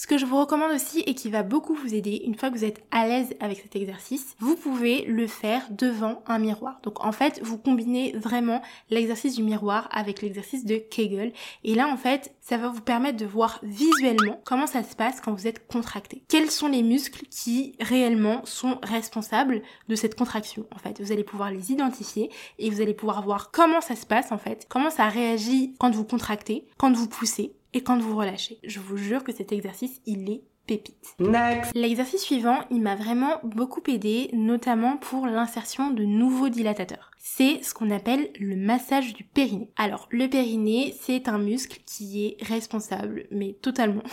Ce 0.01 0.07
que 0.07 0.17
je 0.17 0.25
vous 0.25 0.39
recommande 0.39 0.71
aussi 0.71 1.01
et 1.01 1.13
qui 1.13 1.29
va 1.29 1.43
beaucoup 1.43 1.75
vous 1.75 1.93
aider 1.93 2.23
une 2.25 2.33
fois 2.33 2.49
que 2.49 2.57
vous 2.57 2.65
êtes 2.65 2.83
à 2.89 3.05
l'aise 3.05 3.35
avec 3.39 3.59
cet 3.59 3.75
exercice, 3.75 4.35
vous 4.39 4.55
pouvez 4.55 5.05
le 5.05 5.27
faire 5.27 5.61
devant 5.69 6.23
un 6.25 6.39
miroir. 6.39 6.79
Donc 6.81 7.05
en 7.05 7.11
fait, 7.11 7.39
vous 7.43 7.59
combinez 7.59 8.13
vraiment 8.17 8.63
l'exercice 8.89 9.35
du 9.35 9.43
miroir 9.43 9.87
avec 9.91 10.23
l'exercice 10.23 10.65
de 10.65 10.77
Kegel. 10.77 11.33
Et 11.63 11.75
là 11.75 11.87
en 11.87 11.97
fait, 11.97 12.33
ça 12.39 12.57
va 12.57 12.69
vous 12.69 12.81
permettre 12.81 13.17
de 13.19 13.27
voir 13.27 13.59
visuellement 13.61 14.41
comment 14.43 14.65
ça 14.65 14.81
se 14.81 14.95
passe 14.95 15.21
quand 15.21 15.33
vous 15.33 15.45
êtes 15.45 15.67
contracté. 15.67 16.23
Quels 16.27 16.49
sont 16.49 16.67
les 16.67 16.81
muscles 16.81 17.27
qui 17.29 17.75
réellement 17.79 18.43
sont 18.43 18.79
responsables 18.81 19.61
de 19.87 19.93
cette 19.93 20.15
contraction 20.15 20.65
en 20.75 20.79
fait? 20.79 20.99
Vous 20.99 21.11
allez 21.11 21.23
pouvoir 21.23 21.51
les 21.51 21.71
identifier 21.71 22.31
et 22.57 22.71
vous 22.71 22.81
allez 22.81 22.95
pouvoir 22.95 23.21
voir 23.21 23.51
comment 23.51 23.81
ça 23.81 23.95
se 23.95 24.07
passe 24.07 24.31
en 24.31 24.39
fait, 24.39 24.65
comment 24.67 24.89
ça 24.89 25.07
réagit 25.09 25.75
quand 25.77 25.93
vous 25.93 26.05
contractez, 26.05 26.65
quand 26.79 26.91
vous 26.91 27.07
poussez 27.07 27.53
et 27.73 27.81
quand 27.81 27.99
vous 27.99 28.15
relâchez. 28.15 28.59
Je 28.63 28.79
vous 28.79 28.97
jure 28.97 29.23
que 29.23 29.33
cet 29.33 29.51
exercice, 29.51 30.01
il 30.05 30.29
est 30.29 30.43
pépite. 30.67 31.15
Next. 31.19 31.71
L'exercice 31.75 32.21
suivant, 32.21 32.59
il 32.69 32.81
m'a 32.81 32.95
vraiment 32.95 33.39
beaucoup 33.43 33.81
aidé, 33.87 34.29
notamment 34.33 34.97
pour 34.97 35.27
l'insertion 35.27 35.91
de 35.91 36.03
nouveaux 36.03 36.49
dilatateurs. 36.49 37.11
C'est 37.17 37.63
ce 37.63 37.73
qu'on 37.73 37.91
appelle 37.91 38.31
le 38.39 38.55
massage 38.55 39.13
du 39.13 39.23
périnée. 39.23 39.71
Alors, 39.75 40.07
le 40.11 40.27
périnée, 40.27 40.95
c'est 41.01 41.27
un 41.27 41.37
muscle 41.37 41.79
qui 41.85 42.25
est 42.25 42.43
responsable, 42.43 43.27
mais 43.31 43.53
totalement, 43.61 44.03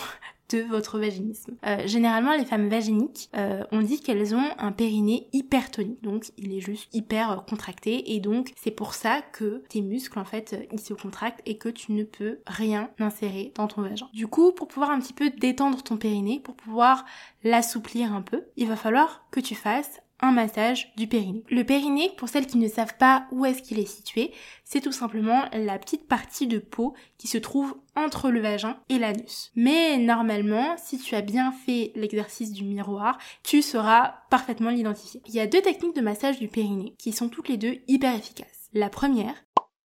de 0.50 0.60
votre 0.62 0.98
vaginisme. 0.98 1.56
Euh, 1.66 1.86
généralement, 1.86 2.34
les 2.36 2.44
femmes 2.44 2.68
vaginiques, 2.68 3.28
euh, 3.36 3.64
on 3.72 3.82
dit 3.82 4.00
qu'elles 4.00 4.34
ont 4.34 4.50
un 4.58 4.72
périnée 4.72 5.28
hypertonique, 5.32 6.02
donc 6.02 6.30
il 6.36 6.54
est 6.54 6.60
juste 6.60 6.88
hyper 6.94 7.30
euh, 7.30 7.36
contracté, 7.36 8.14
et 8.14 8.20
donc 8.20 8.52
c'est 8.56 8.70
pour 8.70 8.94
ça 8.94 9.20
que 9.20 9.62
tes 9.68 9.82
muscles, 9.82 10.18
en 10.18 10.24
fait, 10.24 10.68
ils 10.72 10.80
se 10.80 10.94
contractent 10.94 11.42
et 11.46 11.58
que 11.58 11.68
tu 11.68 11.92
ne 11.92 12.04
peux 12.04 12.38
rien 12.46 12.90
insérer 12.98 13.52
dans 13.54 13.66
ton 13.66 13.82
vagin. 13.82 14.08
Du 14.14 14.26
coup, 14.26 14.52
pour 14.52 14.68
pouvoir 14.68 14.90
un 14.90 15.00
petit 15.00 15.12
peu 15.12 15.30
détendre 15.30 15.82
ton 15.82 15.96
périnée, 15.96 16.40
pour 16.40 16.54
pouvoir 16.54 17.04
l'assouplir 17.44 18.12
un 18.12 18.22
peu, 18.22 18.44
il 18.56 18.68
va 18.68 18.76
falloir 18.76 19.26
que 19.30 19.40
tu 19.40 19.54
fasses 19.54 20.00
un 20.20 20.32
massage 20.32 20.92
du 20.96 21.06
périnée. 21.06 21.44
Le 21.50 21.64
périnée, 21.64 22.10
pour 22.16 22.28
celles 22.28 22.46
qui 22.46 22.58
ne 22.58 22.68
savent 22.68 22.96
pas 22.98 23.26
où 23.30 23.44
est-ce 23.44 23.62
qu'il 23.62 23.78
est 23.78 23.86
situé, 23.86 24.32
c'est 24.64 24.80
tout 24.80 24.92
simplement 24.92 25.44
la 25.52 25.78
petite 25.78 26.08
partie 26.08 26.46
de 26.46 26.58
peau 26.58 26.94
qui 27.18 27.28
se 27.28 27.38
trouve 27.38 27.76
entre 27.96 28.30
le 28.30 28.40
vagin 28.40 28.78
et 28.88 28.98
l'anus. 28.98 29.50
Mais 29.54 29.98
normalement, 29.98 30.76
si 30.76 30.98
tu 30.98 31.14
as 31.14 31.22
bien 31.22 31.52
fait 31.52 31.92
l'exercice 31.94 32.52
du 32.52 32.64
miroir, 32.64 33.18
tu 33.42 33.62
sauras 33.62 34.14
parfaitement 34.30 34.70
l'identifier. 34.70 35.22
Il 35.26 35.34
y 35.34 35.40
a 35.40 35.46
deux 35.46 35.62
techniques 35.62 35.96
de 35.96 36.00
massage 36.00 36.38
du 36.38 36.48
périnée 36.48 36.94
qui 36.98 37.12
sont 37.12 37.28
toutes 37.28 37.48
les 37.48 37.56
deux 37.56 37.78
hyper 37.86 38.14
efficaces. 38.14 38.68
La 38.72 38.90
première, 38.90 39.34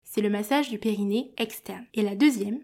c'est 0.03 0.21
le 0.21 0.29
massage 0.29 0.69
du 0.69 0.77
périnée 0.77 1.33
externe. 1.37 1.85
Et 1.95 2.03
la 2.03 2.15
deuxième, 2.15 2.59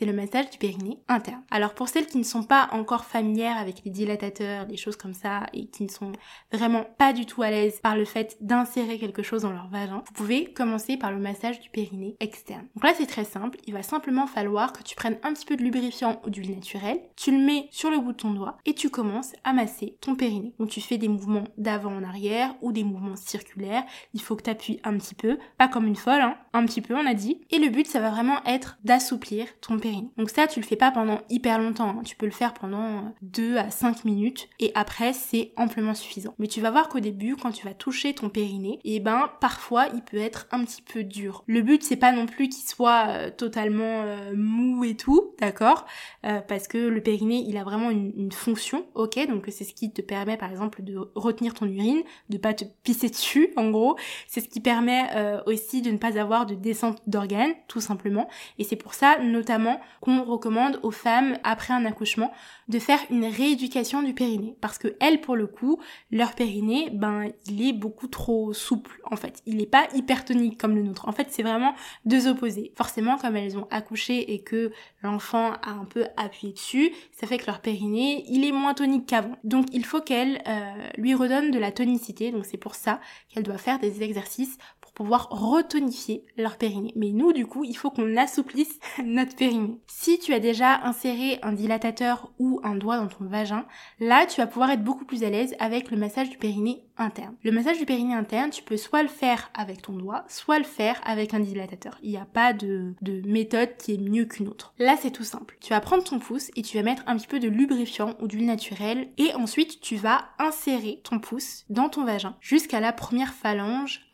c'est 0.00 0.06
le 0.06 0.14
massage 0.14 0.48
du 0.48 0.56
périnée 0.56 0.98
interne. 1.08 1.42
Alors 1.50 1.74
pour 1.74 1.90
celles 1.90 2.06
qui 2.06 2.16
ne 2.16 2.22
sont 2.22 2.42
pas 2.42 2.70
encore 2.72 3.04
familières 3.04 3.58
avec 3.58 3.82
les 3.84 3.90
dilatateurs, 3.90 4.64
des 4.64 4.78
choses 4.78 4.96
comme 4.96 5.12
ça, 5.12 5.44
et 5.52 5.66
qui 5.66 5.82
ne 5.82 5.90
sont 5.90 6.12
vraiment 6.50 6.84
pas 6.96 7.12
du 7.12 7.26
tout 7.26 7.42
à 7.42 7.50
l'aise 7.50 7.80
par 7.82 7.96
le 7.96 8.06
fait 8.06 8.38
d'insérer 8.40 8.98
quelque 8.98 9.22
chose 9.22 9.42
dans 9.42 9.52
leur 9.52 9.68
vagin, 9.68 10.02
vous 10.06 10.12
pouvez 10.14 10.54
commencer 10.54 10.96
par 10.96 11.12
le 11.12 11.18
massage 11.18 11.60
du 11.60 11.68
périnée 11.68 12.16
externe. 12.18 12.66
Donc 12.74 12.84
là 12.84 12.94
c'est 12.96 13.04
très 13.04 13.24
simple, 13.24 13.58
il 13.66 13.74
va 13.74 13.82
simplement 13.82 14.26
falloir 14.26 14.72
que 14.72 14.82
tu 14.82 14.96
prennes 14.96 15.18
un 15.22 15.34
petit 15.34 15.44
peu 15.44 15.56
de 15.56 15.62
lubrifiant 15.62 16.22
ou 16.24 16.30
d'huile 16.30 16.54
naturelle, 16.54 17.02
tu 17.14 17.30
le 17.30 17.44
mets 17.44 17.68
sur 17.70 17.90
le 17.90 17.98
bout 17.98 18.12
de 18.12 18.16
ton 18.16 18.30
doigt 18.30 18.56
et 18.64 18.72
tu 18.72 18.88
commences 18.88 19.34
à 19.44 19.52
masser 19.52 19.98
ton 20.00 20.14
périnée. 20.14 20.54
Donc 20.58 20.70
tu 20.70 20.80
fais 20.80 20.96
des 20.96 21.08
mouvements 21.08 21.44
d'avant 21.58 21.94
en 21.94 22.04
arrière 22.04 22.54
ou 22.62 22.72
des 22.72 22.84
mouvements 22.84 23.16
circulaires, 23.16 23.84
il 24.14 24.22
faut 24.22 24.34
que 24.34 24.44
tu 24.44 24.50
appuies 24.50 24.80
un 24.82 24.96
petit 24.96 25.14
peu, 25.14 25.36
pas 25.58 25.68
comme 25.68 25.86
une 25.86 25.94
folle, 25.94 26.22
hein, 26.22 26.38
un 26.54 26.64
petit 26.64 26.80
peu 26.80 26.94
on 26.94 27.04
a 27.04 27.12
dit. 27.12 27.42
Et 27.50 27.58
le 27.58 27.68
but 27.68 27.86
ça 27.86 28.00
va 28.00 28.08
vraiment 28.08 28.42
être 28.46 28.78
d'assouplir 28.82 29.46
ton 29.60 29.78
périnée 29.78 29.89
donc 30.16 30.30
ça, 30.30 30.46
tu 30.46 30.60
le 30.60 30.66
fais 30.66 30.76
pas 30.76 30.90
pendant 30.90 31.20
hyper 31.28 31.58
longtemps. 31.58 31.90
Hein. 31.90 32.02
Tu 32.04 32.16
peux 32.16 32.26
le 32.26 32.32
faire 32.32 32.54
pendant 32.54 33.14
2 33.22 33.56
à 33.56 33.70
5 33.70 34.04
minutes 34.04 34.48
et 34.58 34.72
après, 34.74 35.12
c'est 35.12 35.52
amplement 35.56 35.94
suffisant. 35.94 36.34
Mais 36.38 36.46
tu 36.46 36.60
vas 36.60 36.70
voir 36.70 36.88
qu'au 36.88 37.00
début, 37.00 37.36
quand 37.36 37.52
tu 37.52 37.64
vas 37.64 37.74
toucher 37.74 38.14
ton 38.14 38.28
périnée, 38.28 38.78
et 38.84 38.96
eh 38.96 39.00
ben 39.00 39.30
parfois, 39.40 39.86
il 39.94 40.02
peut 40.02 40.18
être 40.18 40.46
un 40.52 40.64
petit 40.64 40.82
peu 40.82 41.04
dur. 41.04 41.44
Le 41.46 41.62
but, 41.62 41.82
c'est 41.82 41.96
pas 41.96 42.12
non 42.12 42.26
plus 42.26 42.48
qu'il 42.48 42.68
soit 42.68 43.06
euh, 43.08 43.30
totalement 43.30 44.02
euh, 44.02 44.32
mou 44.34 44.84
et 44.84 44.96
tout, 44.96 45.34
d'accord 45.40 45.86
euh, 46.26 46.40
Parce 46.40 46.68
que 46.68 46.78
le 46.78 47.02
périnée, 47.02 47.44
il 47.46 47.56
a 47.56 47.64
vraiment 47.64 47.90
une, 47.90 48.12
une 48.16 48.32
fonction, 48.32 48.86
ok 48.94 49.26
Donc 49.28 49.44
c'est 49.48 49.64
ce 49.64 49.74
qui 49.74 49.92
te 49.92 50.02
permet, 50.02 50.36
par 50.36 50.50
exemple, 50.50 50.82
de 50.82 50.98
retenir 51.14 51.54
ton 51.54 51.66
urine, 51.66 52.02
de 52.28 52.38
pas 52.38 52.54
te 52.54 52.64
pisser 52.82 53.08
dessus, 53.08 53.52
en 53.56 53.70
gros. 53.70 53.96
C'est 54.26 54.40
ce 54.40 54.48
qui 54.48 54.60
permet 54.60 55.08
aussi 55.46 55.82
de 55.82 55.90
ne 55.90 55.96
pas 55.96 56.18
avoir 56.18 56.46
de 56.46 56.54
descente 56.54 57.02
d'organes, 57.06 57.52
tout 57.68 57.80
simplement. 57.80 58.28
Et 58.58 58.64
c'est 58.64 58.76
pour 58.76 58.94
ça, 58.94 59.18
notamment, 59.18 59.79
qu'on 60.00 60.22
recommande 60.24 60.80
aux 60.82 60.90
femmes 60.90 61.38
après 61.44 61.74
un 61.74 61.84
accouchement 61.84 62.32
de 62.68 62.78
faire 62.78 63.00
une 63.10 63.24
rééducation 63.24 64.02
du 64.02 64.14
périnée. 64.14 64.56
Parce 64.60 64.78
que 64.78 64.96
elles 65.00 65.20
pour 65.20 65.36
le 65.36 65.46
coup 65.46 65.78
leur 66.10 66.34
périnée 66.34 66.90
ben 66.92 67.28
il 67.46 67.66
est 67.66 67.72
beaucoup 67.72 68.08
trop 68.08 68.52
souple 68.52 69.00
en 69.10 69.16
fait. 69.16 69.42
Il 69.46 69.56
n'est 69.56 69.66
pas 69.66 69.86
hypertonique 69.94 70.58
comme 70.58 70.74
le 70.74 70.82
nôtre. 70.82 71.08
En 71.08 71.12
fait 71.12 71.28
c'est 71.30 71.42
vraiment 71.42 71.74
deux 72.04 72.28
opposés. 72.28 72.72
Forcément 72.76 73.18
comme 73.18 73.36
elles 73.36 73.58
ont 73.58 73.66
accouché 73.70 74.32
et 74.32 74.42
que 74.42 74.72
l'enfant 75.02 75.52
a 75.62 75.70
un 75.70 75.84
peu 75.84 76.06
appuyé 76.16 76.52
dessus 76.52 76.92
ça 77.12 77.26
fait 77.26 77.38
que 77.38 77.46
leur 77.46 77.60
périnée 77.60 78.24
il 78.28 78.44
est 78.44 78.52
moins 78.52 78.74
tonique 78.74 79.06
qu'avant. 79.06 79.36
Donc 79.44 79.66
il 79.72 79.84
faut 79.84 80.00
qu'elle 80.00 80.42
euh, 80.46 80.72
lui 80.96 81.14
redonne 81.14 81.50
de 81.50 81.58
la 81.58 81.72
tonicité. 81.72 82.30
Donc 82.30 82.46
c'est 82.46 82.56
pour 82.56 82.74
ça 82.74 83.00
qu'elle 83.28 83.42
doit 83.42 83.58
faire 83.58 83.78
des 83.78 84.02
exercices 84.02 84.58
retonifier 85.04 86.24
leur 86.36 86.56
périnée. 86.56 86.92
Mais 86.96 87.10
nous, 87.10 87.32
du 87.32 87.46
coup, 87.46 87.64
il 87.64 87.76
faut 87.76 87.90
qu'on 87.90 88.16
assouplisse 88.16 88.78
notre 89.04 89.36
périnée. 89.36 89.78
Si 89.86 90.18
tu 90.18 90.32
as 90.32 90.40
déjà 90.40 90.80
inséré 90.82 91.38
un 91.42 91.52
dilatateur 91.52 92.30
ou 92.38 92.60
un 92.62 92.74
doigt 92.74 92.98
dans 92.98 93.08
ton 93.08 93.24
vagin, 93.24 93.66
là, 93.98 94.26
tu 94.26 94.40
vas 94.40 94.46
pouvoir 94.46 94.70
être 94.70 94.84
beaucoup 94.84 95.04
plus 95.04 95.24
à 95.24 95.30
l'aise 95.30 95.54
avec 95.58 95.90
le 95.90 95.96
massage 95.96 96.30
du 96.30 96.38
périnée 96.38 96.84
interne. 96.96 97.34
Le 97.42 97.52
massage 97.52 97.78
du 97.78 97.86
périnée 97.86 98.14
interne, 98.14 98.50
tu 98.50 98.62
peux 98.62 98.76
soit 98.76 99.02
le 99.02 99.08
faire 99.08 99.50
avec 99.54 99.82
ton 99.82 99.94
doigt, 99.94 100.24
soit 100.28 100.58
le 100.58 100.64
faire 100.64 101.00
avec 101.04 101.34
un 101.34 101.40
dilatateur. 101.40 101.98
Il 102.02 102.10
n'y 102.10 102.16
a 102.16 102.26
pas 102.26 102.52
de, 102.52 102.94
de 103.00 103.22
méthode 103.26 103.76
qui 103.78 103.94
est 103.94 103.98
mieux 103.98 104.26
qu'une 104.26 104.48
autre. 104.48 104.74
Là, 104.78 104.96
c'est 105.00 105.10
tout 105.10 105.24
simple. 105.24 105.56
Tu 105.60 105.70
vas 105.70 105.80
prendre 105.80 106.04
ton 106.04 106.18
pouce 106.18 106.50
et 106.56 106.62
tu 106.62 106.76
vas 106.76 106.82
mettre 106.82 107.02
un 107.06 107.16
petit 107.16 107.26
peu 107.26 107.40
de 107.40 107.48
lubrifiant 107.48 108.14
ou 108.20 108.26
d'huile 108.26 108.46
naturelle 108.46 109.08
et 109.18 109.34
ensuite 109.34 109.80
tu 109.80 109.96
vas 109.96 110.24
insérer 110.38 111.00
ton 111.04 111.18
pouce 111.18 111.64
dans 111.68 111.88
ton 111.88 112.04
vagin 112.04 112.36
jusqu'à 112.40 112.80
la 112.80 112.92
première 112.92 113.32
phalange 113.32 114.09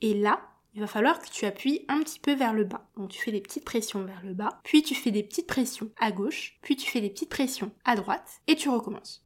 Et 0.00 0.14
là, 0.14 0.40
il 0.74 0.80
va 0.80 0.86
falloir 0.86 1.18
que 1.18 1.28
tu 1.28 1.44
appuies 1.44 1.84
un 1.88 2.00
petit 2.00 2.20
peu 2.20 2.34
vers 2.34 2.52
le 2.52 2.64
bas. 2.64 2.86
Donc 2.96 3.10
tu 3.10 3.20
fais 3.20 3.32
des 3.32 3.40
petites 3.40 3.64
pressions 3.64 4.04
vers 4.04 4.22
le 4.24 4.34
bas, 4.34 4.60
puis 4.64 4.82
tu 4.82 4.94
fais 4.94 5.10
des 5.10 5.22
petites 5.22 5.46
pressions 5.46 5.90
à 5.98 6.12
gauche, 6.12 6.58
puis 6.62 6.76
tu 6.76 6.88
fais 6.90 7.00
des 7.00 7.10
petites 7.10 7.30
pressions 7.30 7.72
à 7.84 7.96
droite, 7.96 8.40
et 8.46 8.54
tu 8.54 8.68
recommences. 8.68 9.24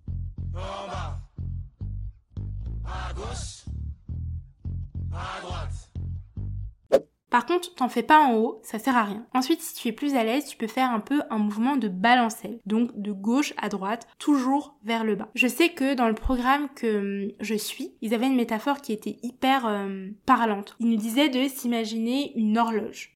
Par 7.33 7.47
contre, 7.47 7.75
t'en 7.75 7.89
fais 7.89 8.03
pas 8.03 8.21
en 8.21 8.35
haut, 8.35 8.61
ça 8.63 8.79
sert 8.79 8.95
à 8.95 9.05
rien. 9.05 9.27
Ensuite, 9.33 9.63
si 9.63 9.75
tu 9.75 9.89
es 9.89 9.93
plus 9.93 10.17
à 10.17 10.23
l'aise, 10.23 10.45
tu 10.45 10.59
peux 10.59 10.67
faire 10.67 10.91
un 10.91 11.01
peu 11.01 11.23
un 11.31 11.39
mouvement 11.39 11.77
de 11.77 11.89
balancelle. 11.89 12.61
Donc 12.67 12.91
de 13.01 13.11
gauche 13.11 13.55
à 13.57 13.71
droite, 13.71 14.07
toujours 14.19 14.77
vers 14.85 15.03
le 15.03 15.17
bas. 15.17 15.31
Je 15.35 15.47
sais 15.47 15.71
que 15.71 15.95
dans 15.95 16.09
le 16.09 16.15
programme 16.15 16.69
que 16.75 17.25
hum, 17.25 17.33
je 17.41 17.55
suis, 17.55 17.95
ils 18.03 18.13
avaient 18.13 18.27
une 18.27 18.37
métaphore 18.37 18.83
qui 18.83 18.93
était 18.93 19.17
hyper 19.23 19.67
euh, 19.67 20.11
parlante. 20.27 20.77
Ils 20.79 20.91
nous 20.91 20.99
disaient 20.99 21.31
de 21.31 21.49
s'imaginer 21.49 22.37
une 22.37 22.59
horloge. 22.59 23.15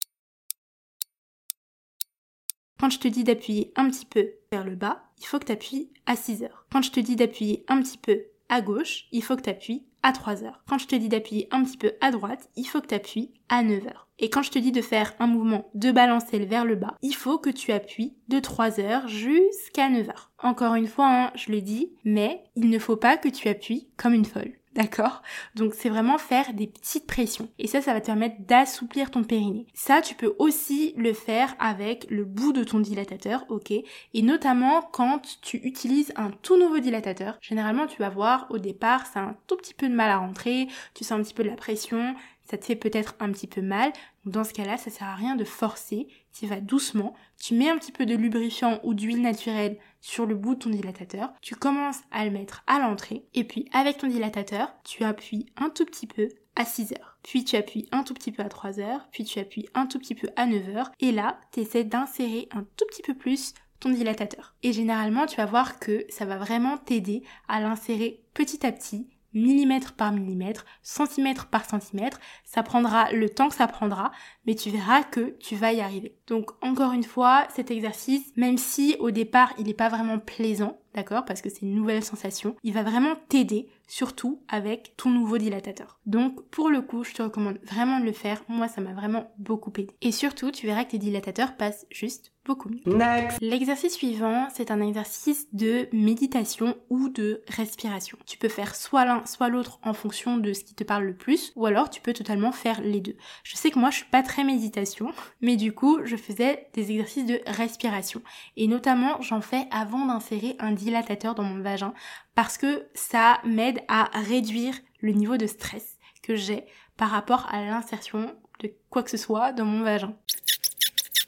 Quand 2.81 2.89
je 2.89 2.99
te 2.99 3.09
dis 3.09 3.23
d'appuyer 3.23 3.75
un 3.77 3.91
petit 3.91 4.07
peu 4.07 4.31
vers 4.51 4.65
le 4.65 4.77
bas, 4.77 5.11
il 5.19 5.27
faut 5.27 5.39
que 5.39 5.45
tu 5.45 5.53
appuies 5.53 5.91
à 6.07 6.17
6 6.17 6.43
heures. 6.43 6.67
Quand 6.73 6.81
je 6.81 6.91
te 6.91 7.01
dis 7.01 7.17
d'appuyer 7.17 7.67
un 7.69 7.83
petit 7.83 7.99
peu 7.99 8.23
à 8.49 8.63
gauche, 8.63 9.09
il 9.13 9.23
faut 9.23 9.37
que 9.37 9.43
tu 9.43 9.51
appuies 9.51 9.85
à 10.07 10.13
3 10.13 10.45
heures. 10.45 10.63
Quand 10.69 10.79
je 10.79 10.87
te 10.87 10.95
dis 10.95 11.09
d'appuyer 11.09 11.49
un 11.51 11.65
petit 11.65 11.77
peu 11.77 11.95
à 12.01 12.13
droite, 12.13 12.49
il 12.55 12.65
faut 12.65 12.81
que 12.81 12.87
tu 12.87 12.95
appuies 12.95 13.33
à 13.49 13.65
9 13.65 13.89
heures. 13.89 14.07
Et 14.21 14.31
quand 14.31 14.43
je 14.43 14.53
te 14.53 14.59
dis 14.61 14.71
de 14.71 14.81
faire 14.81 15.15
un 15.19 15.27
mouvement 15.27 15.69
de 15.75 15.91
balancer 15.91 16.39
vers 16.39 16.65
le 16.65 16.77
bas, 16.77 16.95
il 17.03 17.13
faut 17.13 17.39
que 17.39 17.51
tu 17.51 17.73
appuies 17.73 18.15
de 18.29 18.39
3 18.39 18.79
heures 18.79 19.09
jusqu'à 19.09 19.89
9 19.89 20.09
heures. 20.09 20.31
Encore 20.39 20.77
une 20.77 20.87
fois, 20.87 21.09
hein, 21.09 21.33
je 21.35 21.51
le 21.51 21.61
dis, 21.61 21.91
mais 22.05 22.45
il 22.55 22.71
ne 22.71 22.79
faut 22.79 22.97
pas 22.97 23.17
que 23.17 23.29
tu 23.29 23.49
appuies 23.49 23.89
comme 23.97 24.15
une 24.15 24.25
folle. 24.25 24.53
D'accord? 24.77 25.23
Donc 25.55 25.73
c'est 25.75 25.89
vraiment 25.89 26.19
faire 26.19 26.53
des 26.53 26.67
petites 26.67 27.07
pressions. 27.07 27.49
Et 27.59 27.67
ça, 27.67 27.81
ça 27.81 27.95
va 27.95 28.01
te 28.03 28.07
permettre 28.07 28.37
d'assouplir 28.41 29.11
ton 29.11 29.25
périnée. 29.25 29.67
Ça, 29.73 30.03
tu 30.03 30.15
peux 30.15 30.37
aussi 30.39 30.93
le 30.99 31.15
faire 31.15 31.57
avec 31.59 32.07
le 32.11 32.27
bout 32.27 32.53
de 32.53 32.63
ton 32.63 32.81
dilatateur, 32.81 33.47
ok? 33.49 33.71
Et 33.71 34.23
notamment 34.23 34.83
quand 34.83 35.39
tu 35.41 35.57
utilises 35.59 36.13
un 36.17 36.31
tout 36.31 36.59
nouveau 36.59 36.79
dilatateur. 36.79 37.39
Généralement, 37.41 37.87
tu 37.87 38.03
vas 38.03 38.11
voir 38.11 38.47
au 38.51 38.59
départ, 38.59 39.07
ça 39.07 39.21
a 39.21 39.23
un 39.23 39.37
tout 39.47 39.57
petit 39.57 39.73
peu 39.73 39.89
de 39.89 39.95
mal 39.95 40.11
à 40.11 40.19
rentrer, 40.19 40.69
tu 40.95 41.05
sens 41.05 41.19
un 41.19 41.23
petit 41.23 41.35
peu 41.35 41.43
de 41.43 41.49
la 41.49 41.57
pression, 41.57 42.15
ça 42.45 42.59
te 42.59 42.65
fait 42.65 42.77
peut-être 42.77 43.15
un 43.19 43.33
petit 43.33 43.47
peu 43.47 43.63
mal. 43.63 43.93
Dans 44.27 44.45
ce 44.45 44.53
cas-là, 44.53 44.77
ça 44.77 44.91
sert 44.91 45.09
à 45.09 45.15
rien 45.15 45.37
de 45.37 45.45
forcer, 45.45 46.07
tu 46.39 46.47
vas 46.47 46.61
doucement, 46.61 47.15
tu 47.39 47.55
mets 47.55 47.71
un 47.71 47.79
petit 47.79 47.93
peu 47.93 48.07
de 48.07 48.15
lubrifiant 48.15 48.81
ou 48.83 48.95
d'huile 48.95 49.23
naturelle 49.23 49.79
sur 50.01 50.27
le 50.27 50.35
bout 50.35 50.55
de 50.55 50.61
ton 50.61 50.71
dilatateur, 50.71 51.33
tu 51.41 51.55
commences 51.55 52.01
à 52.11 52.25
le 52.25 52.31
mettre 52.31 52.63
à 52.67 52.79
l'entrée, 52.79 53.25
et 53.35 53.45
puis 53.45 53.69
avec 53.73 53.99
ton 53.99 54.07
dilatateur, 54.07 54.75
tu 54.85 55.05
appuies 55.05 55.47
un 55.57 55.71
tout 55.71 55.85
petit 55.85 56.07
peu 56.07 56.29
à 56.55 56.65
6 56.65 56.93
heures. 56.93 57.19
Puis 57.23 57.45
tu 57.45 57.57
appuies 57.57 57.89
un 57.93 58.03
tout 58.03 58.15
petit 58.15 58.33
peu 58.33 58.43
à 58.43 58.49
3 58.49 58.81
heures, 58.81 59.09
puis 59.13 59.25
tu 59.25 59.39
appuies 59.39 59.69
un 59.75 59.87
tout 59.87 59.99
petit 59.99 60.15
peu 60.15 60.29
à 60.37 60.47
9 60.47 60.77
heures, 60.77 60.91
et 61.01 61.13
là, 61.13 61.41
tu 61.53 61.61
essaies 61.61 61.85
d'insérer 61.85 62.49
un 62.53 62.65
tout 62.77 62.87
petit 62.89 63.03
peu 63.03 63.15
plus 63.15 63.55
ton 63.81 63.91
dilatateur. 63.91 64.55
Et 64.63 64.73
généralement, 64.73 65.27
tu 65.27 65.37
vas 65.37 65.47
voir 65.47 65.79
que 65.79 66.07
ça 66.09 66.25
va 66.25 66.39
vraiment 66.39 66.79
t'aider 66.79 67.23
à 67.49 67.61
l'insérer 67.61 68.23
petit 68.33 68.65
à 68.67 68.73
petit 68.73 69.09
millimètre 69.37 69.93
par 69.93 70.13
millimètre, 70.13 70.65
centimètre 70.83 71.47
par 71.47 71.65
centimètre. 71.65 72.19
Ça 72.45 72.63
prendra 72.63 73.13
le 73.13 73.29
temps 73.29 73.49
que 73.49 73.55
ça 73.55 73.69
prendra, 73.69 74.11
mais 74.47 74.55
tu 74.55 74.71
verras 74.71 75.05
que 75.05 75.37
tu 75.39 75.55
vas 75.55 75.73
y 75.73 75.81
arriver. 75.81 76.17
Donc 76.27 76.51
encore 76.63 76.93
une 76.93 77.05
fois, 77.05 77.47
cet 77.55 77.71
exercice, 77.71 78.33
même 78.37 78.59
si 78.59 78.97
au 78.99 79.11
départ 79.11 79.53
il 79.59 79.67
n'est 79.67 79.75
pas 79.75 79.89
vraiment 79.89 80.19
plaisant, 80.19 80.79
d'accord 80.97 81.25
Parce 81.25 81.43
que 81.43 81.49
c'est 81.49 81.63
une 81.63 81.75
nouvelle 81.75 82.03
sensation. 82.03 82.57
Il 82.65 82.73
va 82.73 82.83
vraiment 82.83 83.15
t'aider, 83.29 83.69
surtout 83.87 84.43
avec 84.49 84.95
ton 84.97 85.11
nouveau 85.11 85.39
dilatateur. 85.39 86.01
Donc 86.07 86.43
pour 86.51 86.71
le 86.71 86.83
coup, 86.83 87.05
je 87.05 87.13
te 87.13 87.23
recommande 87.23 87.59
vraiment 87.63 88.01
de 88.01 88.05
le 88.05 88.13
faire. 88.13 88.43
Moi, 88.49 88.67
ça 88.69 88.81
m'a 88.81 88.93
vraiment 88.93 89.33
beaucoup 89.39 89.73
aidé. 89.77 89.95
Et 90.03 90.13
surtout, 90.13 90.51
tu 90.51 90.67
verras 90.67 90.85
que 90.85 90.91
tes 90.91 90.99
dilatateurs 90.99 91.57
passent 91.57 91.87
juste 91.91 92.33
beaucoup 92.47 92.69
mieux. 92.69 92.97
Next. 92.97 93.39
L'exercice 93.41 93.95
suivant, 93.95 94.47
c'est 94.55 94.71
un 94.71 94.81
exercice 94.81 95.49
de 95.53 95.89
méditation 95.93 96.77
ou 96.91 97.09
de 97.09 97.43
respiration. 97.49 98.17
Tu 98.25 98.39
peux 98.39 98.49
faire 98.49 98.77
soit 98.77 99.05
l'un, 99.05 99.27
soit 99.27 99.49
l'autre 99.49 99.81
en 99.83 99.93
fonction 99.93 100.37
de 100.39 100.53
ce 100.53 100.63
qui 100.63 100.75
te 100.75 100.85
parle 100.85 101.05
le 101.05 101.17
plus, 101.17 101.53
ou 101.57 101.67
alors 101.67 101.91
tu 101.91 102.01
peux 102.01 102.13
totalement 102.13 102.53
faire 102.53 102.81
les 102.81 103.01
deux. 103.01 103.17
Je 103.43 103.57
sais 103.57 103.71
que 103.71 103.79
moi, 103.79 103.91
je 103.91 103.97
suis 103.97 104.07
pas 104.07 104.23
très 104.23 104.45
méditation, 104.45 105.11
mais 105.41 105.57
du 105.57 105.73
coup, 105.73 105.99
je 106.05 106.17
faisais 106.17 106.69
des 106.73 106.93
exercices 106.93 107.27
de 107.27 107.41
respiration. 107.47 108.23
Et 108.57 108.69
notamment, 108.69 109.21
j'en 109.21 109.41
fais 109.41 109.67
avant 109.73 110.07
d'insérer 110.07 110.55
un 110.61 110.71
dilatateur 110.71 110.86
dans 110.91 111.43
mon 111.43 111.63
vagin, 111.63 111.95
parce 112.35 112.59
que 112.59 112.87
ça 112.95 113.41
m'aide 113.45 113.81
à 113.89 114.11
réduire 114.15 114.75
le 115.01 115.13
niveau 115.13 115.37
de 115.37 115.47
stress 115.47 115.99
que 116.23 116.35
j'ai 116.35 116.65
par 116.97 117.11
rapport 117.11 117.47
à 117.53 117.65
l'insertion 117.65 118.35
de 118.61 118.73
quoi 118.91 119.03
que 119.03 119.11
ce 119.11 119.17
soit 119.17 119.53
dans 119.53 119.65
mon 119.65 119.83
vagin. 119.83 120.15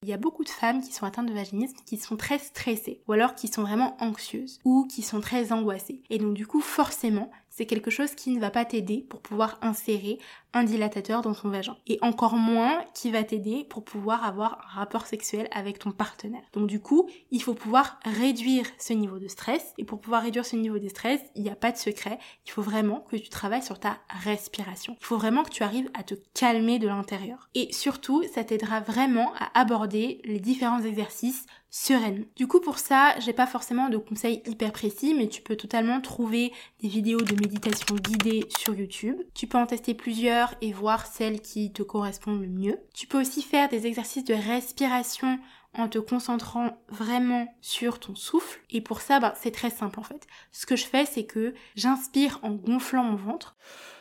Il 0.03 0.09
y 0.09 0.13
a 0.13 0.17
beaucoup 0.17 0.45
de 0.45 0.49
femmes 0.49 0.81
qui 0.81 0.93
sont 0.93 1.07
atteintes 1.07 1.29
de 1.29 1.35
vaginisme 1.35 1.77
qui 1.85 1.97
sont 1.97 2.17
très 2.17 2.39
stressées 2.39 3.03
ou 3.09 3.13
alors 3.13 3.35
qui 3.35 3.49
sont 3.49 3.63
vraiment 3.63 3.97
anxieuses 4.01 4.61
ou 4.65 4.87
qui 4.87 5.03
sont 5.03 5.21
très 5.21 5.53
angoissées. 5.53 6.03
Et 6.09 6.19
donc 6.19 6.35
du 6.35 6.47
coup 6.47 6.61
forcément 6.61 7.31
c'est 7.51 7.67
quelque 7.67 7.91
chose 7.91 8.15
qui 8.15 8.31
ne 8.31 8.41
va 8.41 8.51
pas 8.51 8.65
t'aider 8.65 9.05
pour 9.09 9.21
pouvoir 9.21 9.59
insérer 9.61 10.21
un 10.55 10.65
dilatateur 10.65 11.23
dans 11.23 11.35
ton 11.35 11.49
vagin. 11.49 11.77
Et 11.87 11.99
encore 12.03 12.35
moins 12.35 12.85
qui 12.95 13.11
va 13.11 13.23
t'aider 13.23 13.67
pour 13.69 13.85
pouvoir 13.85 14.25
avoir 14.25 14.61
un 14.65 14.81
rapport 14.81 15.07
sexuel 15.07 15.49
avec 15.53 15.79
ton 15.79 15.93
partenaire. 15.93 16.43
Donc 16.53 16.67
du 16.67 16.81
coup, 16.81 17.09
il 17.31 17.43
faut 17.43 17.55
pouvoir 17.55 17.99
réduire 18.05 18.67
ce 18.79 18.93
niveau 18.93 19.19
de 19.19 19.29
stress. 19.29 19.75
Et 19.79 19.85
pour 19.85 20.01
pouvoir 20.01 20.23
réduire 20.23 20.47
ce 20.47 20.57
niveau 20.57 20.79
de 20.79 20.89
stress, 20.89 21.21
il 21.35 21.43
n'y 21.43 21.51
a 21.51 21.57
pas 21.57 21.73
de 21.73 21.77
secret. 21.77 22.19
Il 22.47 22.51
faut 22.51 22.63
vraiment 22.63 23.01
que 23.11 23.17
tu 23.17 23.29
travailles 23.29 23.63
sur 23.63 23.79
ta 23.79 23.99
respiration. 24.23 24.97
Il 25.01 25.05
faut 25.05 25.19
vraiment 25.19 25.43
que 25.43 25.51
tu 25.51 25.63
arrives 25.63 25.91
à 25.95 26.03
te 26.03 26.15
calmer 26.35 26.79
de 26.79 26.89
l'intérieur. 26.89 27.49
Et 27.55 27.73
surtout, 27.73 28.23
ça 28.35 28.45
t'aidera 28.45 28.81
vraiment 28.81 29.33
à 29.39 29.61
aborder 29.61 30.21
les 30.25 30.41
différents 30.41 30.83
exercices 30.83 31.47
sereine. 31.71 32.25
Du 32.37 32.47
coup 32.47 32.61
pour 32.61 32.79
ça, 32.79 33.15
j'ai 33.21 33.33
pas 33.33 33.47
forcément 33.47 33.89
de 33.89 33.99
conseils 33.99 34.43
hyper 34.47 34.73
précis, 34.73 35.15
mais 35.15 35.29
tu 35.29 35.43
peux 35.43 35.57
totalement 35.57 36.01
trouver 36.01 36.53
des 36.81 36.89
vidéos 36.89 37.21
de 37.21 37.35
méditation 37.35 37.95
guidée 37.97 38.47
sur 38.59 38.75
YouTube. 38.75 39.17
Tu 39.35 39.47
peux 39.47 39.59
en 39.59 39.67
tester 39.67 39.95
plusieurs 39.95 40.38
et 40.61 40.73
voir 40.73 41.07
celles 41.07 41.41
qui 41.41 41.73
te 41.73 41.83
correspondent 41.83 42.43
le 42.43 42.49
mieux. 42.49 42.79
Tu 42.95 43.07
peux 43.07 43.21
aussi 43.21 43.43
faire 43.43 43.69
des 43.69 43.87
exercices 43.87 44.25
de 44.25 44.35
respiration 44.35 45.39
en 45.75 45.89
te 45.89 45.99
concentrant 45.99 46.79
vraiment 46.89 47.55
sur 47.61 48.01
ton 48.01 48.15
souffle. 48.15 48.61
Et 48.71 48.81
pour 48.81 49.01
ça, 49.01 49.21
bah, 49.21 49.35
c'est 49.37 49.51
très 49.51 49.71
simple 49.71 50.01
en 50.01 50.03
fait. 50.03 50.27
Ce 50.53 50.67
que 50.67 50.77
je 50.77 50.87
fais, 50.87 51.07
c'est 51.07 51.25
que 51.25 51.55
j'inspire 51.77 52.41
en 52.43 52.51
gonflant 52.53 53.05
mon 53.05 53.17
ventre. 53.17 53.57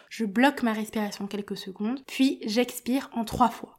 Je 0.10 0.26
bloque 0.26 0.64
ma 0.64 0.74
respiration 0.74 1.28
quelques 1.28 1.58
secondes, 1.58 2.02
puis 2.08 2.40
j'expire 2.46 3.10
en 3.14 3.26
trois 3.26 3.50
fois 3.50 3.78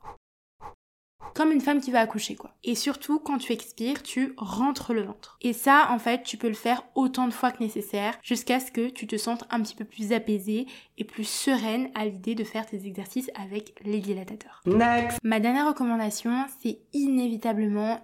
comme 1.35 1.53
une 1.53 1.61
femme 1.61 1.81
qui 1.81 1.91
va 1.91 2.01
accoucher 2.01 2.35
quoi. 2.35 2.51
Et 2.65 2.75
surtout 2.75 3.19
quand 3.19 3.39
tu 3.39 3.53
expires, 3.53 4.03
tu 4.03 4.35
rentres 4.37 4.93
le 4.93 5.03
ventre. 5.03 5.39
Et 5.43 5.53
ça 5.53 5.89
en 5.91 5.99
fait, 5.99 6.23
tu 6.23 6.37
peux 6.37 6.49
le 6.49 6.55
faire 6.55 6.85
autant 6.95 7.27
de 7.27 7.33
fois 7.33 7.51
que 7.51 7.63
nécessaire 7.63 8.15
jusqu'à 8.23 8.61
ce 8.61 8.71
que 8.71 8.89
tu 8.89 9.07
te 9.07 9.17
sentes 9.17 9.45
un 9.51 9.63
petit 9.63 9.75
peu 9.75 9.85
plus 9.85 10.13
apaisée 10.13 10.67
et 10.97 11.05
plus 11.05 11.29
sereine 11.29 11.91
à 11.95 12.05
l'idée 12.05 12.35
de 12.35 12.45
faire 12.45 12.67
tes 12.67 12.87
exercices 12.87 13.31
avec 13.35 13.75
les 13.85 14.01
dilatateurs. 14.01 14.63
Next. 14.67 15.19
Ma 15.23 15.41
dernière 15.41 15.69
recommandation, 15.69 16.47
c'est 16.61 16.79
inévitablement 16.93 18.01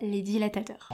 les 0.00 0.22
dilatateurs. 0.22 0.90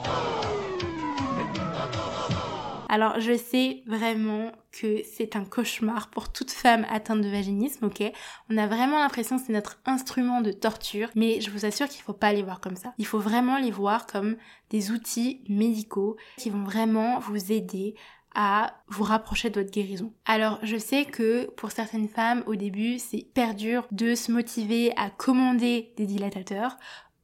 Alors 2.89 3.19
je 3.19 3.35
sais 3.37 3.83
vraiment 3.85 4.51
que 4.71 5.01
c'est 5.03 5.35
un 5.35 5.43
cauchemar 5.43 6.09
pour 6.09 6.31
toute 6.31 6.51
femme 6.51 6.85
atteinte 6.89 7.21
de 7.21 7.29
vaginisme, 7.29 7.85
ok? 7.85 8.03
On 8.49 8.57
a 8.57 8.67
vraiment 8.67 8.99
l'impression 8.99 9.37
que 9.37 9.45
c'est 9.45 9.53
notre 9.53 9.79
instrument 9.85 10.41
de 10.41 10.51
torture, 10.51 11.09
mais 11.15 11.41
je 11.41 11.49
vous 11.49 11.65
assure 11.65 11.87
qu'il 11.87 12.01
faut 12.01 12.13
pas 12.13 12.33
les 12.33 12.43
voir 12.43 12.59
comme 12.61 12.75
ça. 12.75 12.93
Il 12.97 13.05
faut 13.05 13.19
vraiment 13.19 13.57
les 13.57 13.71
voir 13.71 14.05
comme 14.05 14.37
des 14.69 14.91
outils 14.91 15.41
médicaux 15.49 16.17
qui 16.37 16.49
vont 16.49 16.63
vraiment 16.63 17.19
vous 17.19 17.51
aider 17.51 17.95
à 18.35 18.75
vous 18.87 19.03
rapprocher 19.03 19.49
de 19.49 19.59
votre 19.59 19.71
guérison. 19.71 20.13
Alors 20.25 20.59
je 20.61 20.77
sais 20.77 21.05
que 21.05 21.49
pour 21.57 21.71
certaines 21.71 22.07
femmes 22.07 22.43
au 22.45 22.55
début 22.55 22.99
c'est 22.99 23.17
hyper 23.17 23.55
dur 23.55 23.87
de 23.91 24.15
se 24.15 24.31
motiver 24.31 24.93
à 24.95 25.09
commander 25.09 25.91
des 25.97 26.05
dilatateurs 26.05 26.77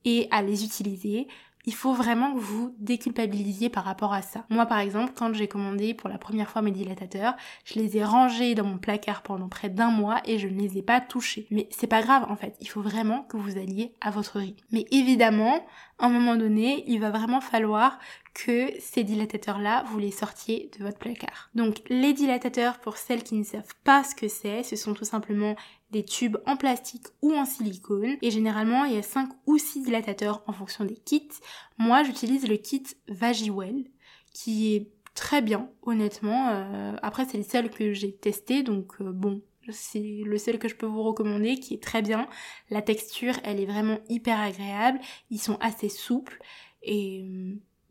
et 0.05 0.27
à 0.31 0.41
les 0.41 0.65
utiliser 0.65 1.27
il 1.65 1.73
faut 1.73 1.93
vraiment 1.93 2.33
que 2.33 2.39
vous 2.39 2.75
déculpabilisiez 2.79 3.69
par 3.69 3.83
rapport 3.83 4.13
à 4.13 4.21
ça. 4.21 4.45
Moi 4.49 4.65
par 4.65 4.79
exemple, 4.79 5.13
quand 5.15 5.33
j'ai 5.33 5.47
commandé 5.47 5.93
pour 5.93 6.09
la 6.09 6.17
première 6.17 6.49
fois 6.49 6.61
mes 6.61 6.71
dilatateurs, 6.71 7.35
je 7.65 7.79
les 7.79 7.97
ai 7.97 8.03
rangés 8.03 8.55
dans 8.55 8.65
mon 8.65 8.77
placard 8.77 9.21
pendant 9.21 9.47
près 9.47 9.69
d'un 9.69 9.89
mois 9.89 10.21
et 10.25 10.39
je 10.39 10.47
ne 10.47 10.59
les 10.59 10.77
ai 10.77 10.81
pas 10.81 11.01
touchés. 11.01 11.47
Mais 11.51 11.67
c'est 11.71 11.87
pas 11.87 12.01
grave 12.01 12.25
en 12.29 12.35
fait, 12.35 12.55
il 12.59 12.69
faut 12.69 12.81
vraiment 12.81 13.23
que 13.23 13.37
vous 13.37 13.57
alliez 13.57 13.93
à 14.01 14.11
votre 14.11 14.39
rythme. 14.39 14.63
Mais 14.71 14.85
évidemment, 14.91 15.65
à 15.99 16.07
un 16.07 16.09
moment 16.09 16.35
donné, 16.35 16.83
il 16.87 16.99
va 16.99 17.11
vraiment 17.11 17.41
falloir 17.41 17.99
que 18.33 18.73
ces 18.79 19.03
dilatateurs-là, 19.03 19.83
vous 19.89 19.99
les 19.99 20.11
sortiez 20.11 20.71
de 20.77 20.83
votre 20.83 20.97
placard. 20.97 21.49
Donc 21.55 21.81
les 21.89 22.13
dilatateurs, 22.13 22.79
pour 22.79 22.97
celles 22.97 23.23
qui 23.23 23.35
ne 23.35 23.43
savent 23.43 23.75
pas 23.83 24.03
ce 24.03 24.15
que 24.15 24.27
c'est, 24.27 24.63
ce 24.63 24.75
sont 24.75 24.93
tout 24.93 25.05
simplement 25.05 25.55
des 25.91 26.03
tubes 26.03 26.37
en 26.47 26.57
plastique 26.57 27.07
ou 27.21 27.33
en 27.33 27.45
silicone. 27.45 28.17
Et 28.21 28.31
généralement, 28.31 28.85
il 28.85 28.95
y 28.95 28.97
a 28.97 29.03
5 29.03 29.29
ou 29.45 29.57
6 29.57 29.83
dilatateurs 29.83 30.43
en 30.47 30.53
fonction 30.53 30.83
des 30.83 30.95
kits. 30.95 31.29
Moi, 31.77 32.03
j'utilise 32.03 32.47
le 32.47 32.57
kit 32.57 32.83
Vagiwell, 33.07 33.85
qui 34.33 34.75
est 34.75 34.89
très 35.13 35.41
bien, 35.41 35.69
honnêtement. 35.83 36.49
Euh, 36.49 36.95
après, 37.03 37.25
c'est 37.25 37.37
le 37.37 37.43
seul 37.43 37.69
que 37.69 37.93
j'ai 37.93 38.15
testé, 38.15 38.63
donc 38.63 38.93
euh, 38.99 39.11
bon, 39.11 39.43
c'est 39.69 40.21
le 40.25 40.37
seul 40.39 40.57
que 40.57 40.67
je 40.67 40.75
peux 40.75 40.87
vous 40.87 41.03
recommander, 41.03 41.59
qui 41.59 41.75
est 41.75 41.83
très 41.83 42.01
bien. 42.01 42.27
La 42.71 42.81
texture, 42.81 43.35
elle 43.43 43.59
est 43.59 43.65
vraiment 43.65 43.99
hyper 44.09 44.39
agréable. 44.39 44.99
Ils 45.29 45.39
sont 45.39 45.57
assez 45.61 45.89
souples. 45.89 46.41
Et 46.81 47.23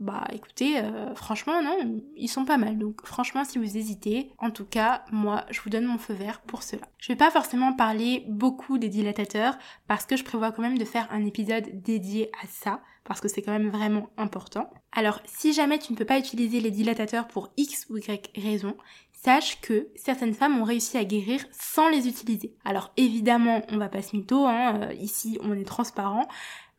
bah 0.03 0.27
écoutez, 0.33 0.79
euh, 0.79 1.15
franchement 1.15 1.63
non, 1.63 2.03
ils 2.17 2.27
sont 2.27 2.45
pas 2.45 2.57
mal. 2.57 2.77
Donc 2.77 3.07
franchement 3.07 3.45
si 3.45 3.59
vous 3.59 3.77
hésitez, 3.77 4.33
en 4.39 4.51
tout 4.51 4.65
cas 4.65 5.05
moi 5.13 5.45
je 5.51 5.61
vous 5.61 5.71
donne 5.71 5.85
mon 5.85 5.97
feu 5.97 6.13
vert 6.13 6.41
pour 6.41 6.65
cela. 6.65 6.83
Je 6.99 7.07
vais 7.13 7.17
pas 7.17 7.31
forcément 7.31 7.73
parler 7.73 8.25
beaucoup 8.29 8.79
des 8.79 8.89
dilatateurs 8.89 9.57
parce 9.87 10.05
que 10.05 10.17
je 10.17 10.25
prévois 10.25 10.51
quand 10.51 10.63
même 10.63 10.77
de 10.77 10.85
faire 10.85 11.07
un 11.13 11.25
épisode 11.25 11.83
dédié 11.83 12.33
à 12.43 12.49
ça 12.49 12.83
parce 13.05 13.21
que 13.21 13.29
c'est 13.29 13.43
quand 13.43 13.53
même 13.53 13.71
vraiment 13.71 14.11
important. 14.17 14.69
Alors 14.91 15.21
si 15.25 15.53
jamais 15.53 15.79
tu 15.79 15.93
ne 15.93 15.97
peux 15.97 16.05
pas 16.05 16.19
utiliser 16.19 16.59
les 16.59 16.73
dilatateurs 16.73 17.29
pour 17.29 17.53
X 17.57 17.87
ou 17.89 17.97
Y 17.99 18.33
raison, 18.37 18.77
sache 19.13 19.61
que 19.61 19.87
certaines 19.95 20.35
femmes 20.35 20.61
ont 20.61 20.65
réussi 20.65 20.99
à 20.99 21.05
guérir 21.05 21.45
sans 21.53 21.89
les 21.89 22.09
utiliser. 22.09 22.57
Alors 22.65 22.93
évidemment, 22.97 23.63
on 23.71 23.79
va 23.79 23.89
pas 23.89 24.03
se 24.03 24.17
mytho, 24.17 24.47
hein, 24.47 24.81
euh, 24.83 24.93
ici 24.95 25.39
on 25.43 25.53
est 25.53 25.65
transparent, 25.65 26.27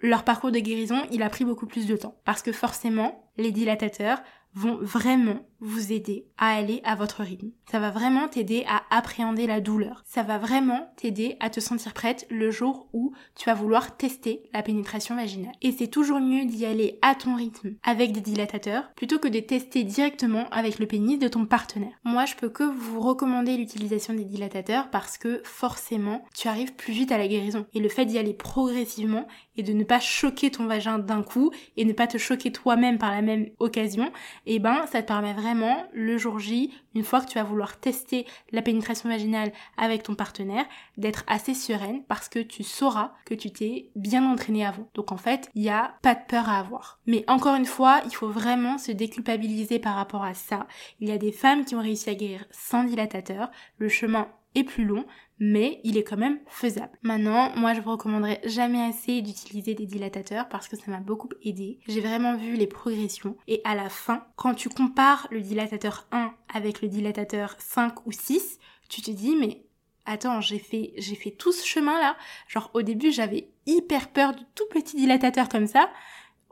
leur 0.03 0.23
parcours 0.23 0.51
de 0.51 0.59
guérison, 0.59 1.01
il 1.11 1.23
a 1.23 1.29
pris 1.29 1.45
beaucoup 1.45 1.65
plus 1.65 1.87
de 1.87 1.95
temps. 1.97 2.15
Parce 2.25 2.43
que 2.43 2.51
forcément, 2.51 3.23
les 3.37 3.51
dilatateurs 3.51 4.21
vont 4.53 4.77
vraiment 4.81 5.39
vous 5.59 5.93
aider 5.93 6.27
à 6.37 6.53
aller 6.55 6.81
à 6.83 6.95
votre 6.95 7.23
rythme. 7.23 7.51
Ça 7.71 7.79
va 7.79 7.89
vraiment 7.89 8.27
t'aider 8.27 8.65
à 8.67 8.83
appréhender 8.95 9.47
la 9.47 9.61
douleur. 9.61 10.03
Ça 10.05 10.21
va 10.21 10.37
vraiment 10.37 10.91
t'aider 10.97 11.37
à 11.39 11.49
te 11.49 11.61
sentir 11.61 11.93
prête 11.93 12.27
le 12.29 12.51
jour 12.51 12.89
où 12.91 13.13
tu 13.35 13.45
vas 13.45 13.53
vouloir 13.53 13.95
tester 13.95 14.43
la 14.53 14.61
pénétration 14.61 15.15
vaginale. 15.15 15.53
Et 15.61 15.71
c'est 15.71 15.87
toujours 15.87 16.19
mieux 16.19 16.45
d'y 16.45 16.65
aller 16.65 16.99
à 17.01 17.15
ton 17.15 17.35
rythme 17.35 17.75
avec 17.83 18.11
des 18.11 18.21
dilatateurs 18.21 18.91
plutôt 18.95 19.19
que 19.19 19.29
de 19.29 19.39
tester 19.39 19.83
directement 19.83 20.49
avec 20.49 20.79
le 20.79 20.85
pénis 20.85 21.17
de 21.17 21.29
ton 21.29 21.45
partenaire. 21.45 21.97
Moi, 22.03 22.25
je 22.25 22.35
peux 22.35 22.49
que 22.49 22.63
vous 22.63 22.99
recommander 22.99 23.55
l'utilisation 23.55 24.13
des 24.13 24.25
dilatateurs 24.25 24.89
parce 24.91 25.17
que 25.17 25.41
forcément, 25.45 26.25
tu 26.35 26.49
arrives 26.49 26.73
plus 26.73 26.93
vite 26.93 27.13
à 27.13 27.17
la 27.17 27.27
guérison. 27.27 27.65
Et 27.73 27.79
le 27.79 27.89
fait 27.89 28.05
d'y 28.05 28.19
aller 28.19 28.33
progressivement 28.33 29.27
et 29.57 29.63
de 29.63 29.73
ne 29.73 29.83
pas 29.83 29.99
choquer 29.99 30.51
ton 30.51 30.65
vagin 30.65 30.99
d'un 30.99 31.23
coup 31.23 31.51
et 31.77 31.85
ne 31.85 31.93
pas 31.93 32.07
te 32.07 32.17
choquer 32.17 32.51
toi-même 32.51 32.97
par 32.97 33.11
la 33.11 33.21
même 33.21 33.49
occasion, 33.59 34.07
et 34.45 34.55
eh 34.55 34.59
ben, 34.59 34.85
ça 34.91 35.01
te 35.01 35.07
permet 35.07 35.33
vraiment 35.33 35.85
le 35.93 36.17
jour 36.17 36.39
J, 36.39 36.71
une 36.95 37.03
fois 37.03 37.21
que 37.21 37.27
tu 37.27 37.37
vas 37.37 37.43
vouloir 37.43 37.79
tester 37.79 38.25
la 38.51 38.61
pénétration 38.61 39.09
vaginale 39.09 39.51
avec 39.77 40.03
ton 40.03 40.15
partenaire, 40.15 40.65
d'être 40.97 41.23
assez 41.27 41.53
sereine 41.53 42.03
parce 42.07 42.29
que 42.29 42.39
tu 42.39 42.63
sauras 42.63 43.13
que 43.25 43.33
tu 43.33 43.51
t'es 43.51 43.89
bien 43.95 44.25
entraîné 44.29 44.65
avant. 44.65 44.89
Donc 44.93 45.11
en 45.11 45.17
fait, 45.17 45.49
il 45.55 45.61
n'y 45.61 45.69
a 45.69 45.95
pas 46.01 46.15
de 46.15 46.21
peur 46.27 46.49
à 46.49 46.59
avoir. 46.59 46.99
Mais 47.07 47.23
encore 47.27 47.55
une 47.55 47.65
fois, 47.65 48.01
il 48.05 48.13
faut 48.13 48.29
vraiment 48.29 48.77
se 48.77 48.91
déculpabiliser 48.91 49.79
par 49.79 49.95
rapport 49.95 50.23
à 50.23 50.33
ça. 50.33 50.67
Il 50.99 51.09
y 51.09 51.11
a 51.11 51.17
des 51.17 51.31
femmes 51.31 51.65
qui 51.65 51.75
ont 51.75 51.81
réussi 51.81 52.09
à 52.09 52.15
guérir 52.15 52.45
sans 52.51 52.83
dilatateur. 52.83 53.49
Le 53.77 53.89
chemin 53.89 54.27
est 54.55 54.63
plus 54.63 54.85
long, 54.85 55.05
mais 55.39 55.81
il 55.83 55.97
est 55.97 56.03
quand 56.03 56.17
même 56.17 56.39
faisable. 56.47 56.97
Maintenant, 57.01 57.51
moi 57.55 57.73
je 57.73 57.81
vous 57.81 57.91
recommanderais 57.91 58.41
jamais 58.45 58.81
assez 58.81 59.21
d'utiliser 59.21 59.73
des 59.73 59.85
dilatateurs 59.85 60.47
parce 60.49 60.67
que 60.67 60.75
ça 60.75 60.91
m'a 60.91 60.99
beaucoup 60.99 61.29
aidé. 61.43 61.79
J'ai 61.87 62.01
vraiment 62.01 62.35
vu 62.35 62.53
les 62.55 62.67
progressions 62.67 63.37
et 63.47 63.61
à 63.63 63.75
la 63.75 63.89
fin, 63.89 64.25
quand 64.35 64.53
tu 64.53 64.69
compares 64.69 65.27
le 65.31 65.41
dilatateur 65.41 66.07
1 66.11 66.33
avec 66.53 66.81
le 66.81 66.87
dilatateur 66.87 67.55
5 67.59 68.05
ou 68.05 68.11
6, 68.11 68.59
tu 68.89 69.01
te 69.01 69.11
dis 69.11 69.35
mais 69.35 69.65
attends, 70.05 70.41
j'ai 70.41 70.59
fait 70.59 70.93
j'ai 70.97 71.15
fait 71.15 71.31
tout 71.31 71.51
ce 71.51 71.65
chemin 71.65 71.99
là. 71.99 72.15
Genre 72.47 72.69
au 72.73 72.81
début, 72.81 73.11
j'avais 73.11 73.49
hyper 73.65 74.09
peur 74.09 74.33
de 74.33 74.41
tout 74.55 74.65
petit 74.71 74.95
dilatateur 74.95 75.49
comme 75.49 75.67
ça 75.67 75.89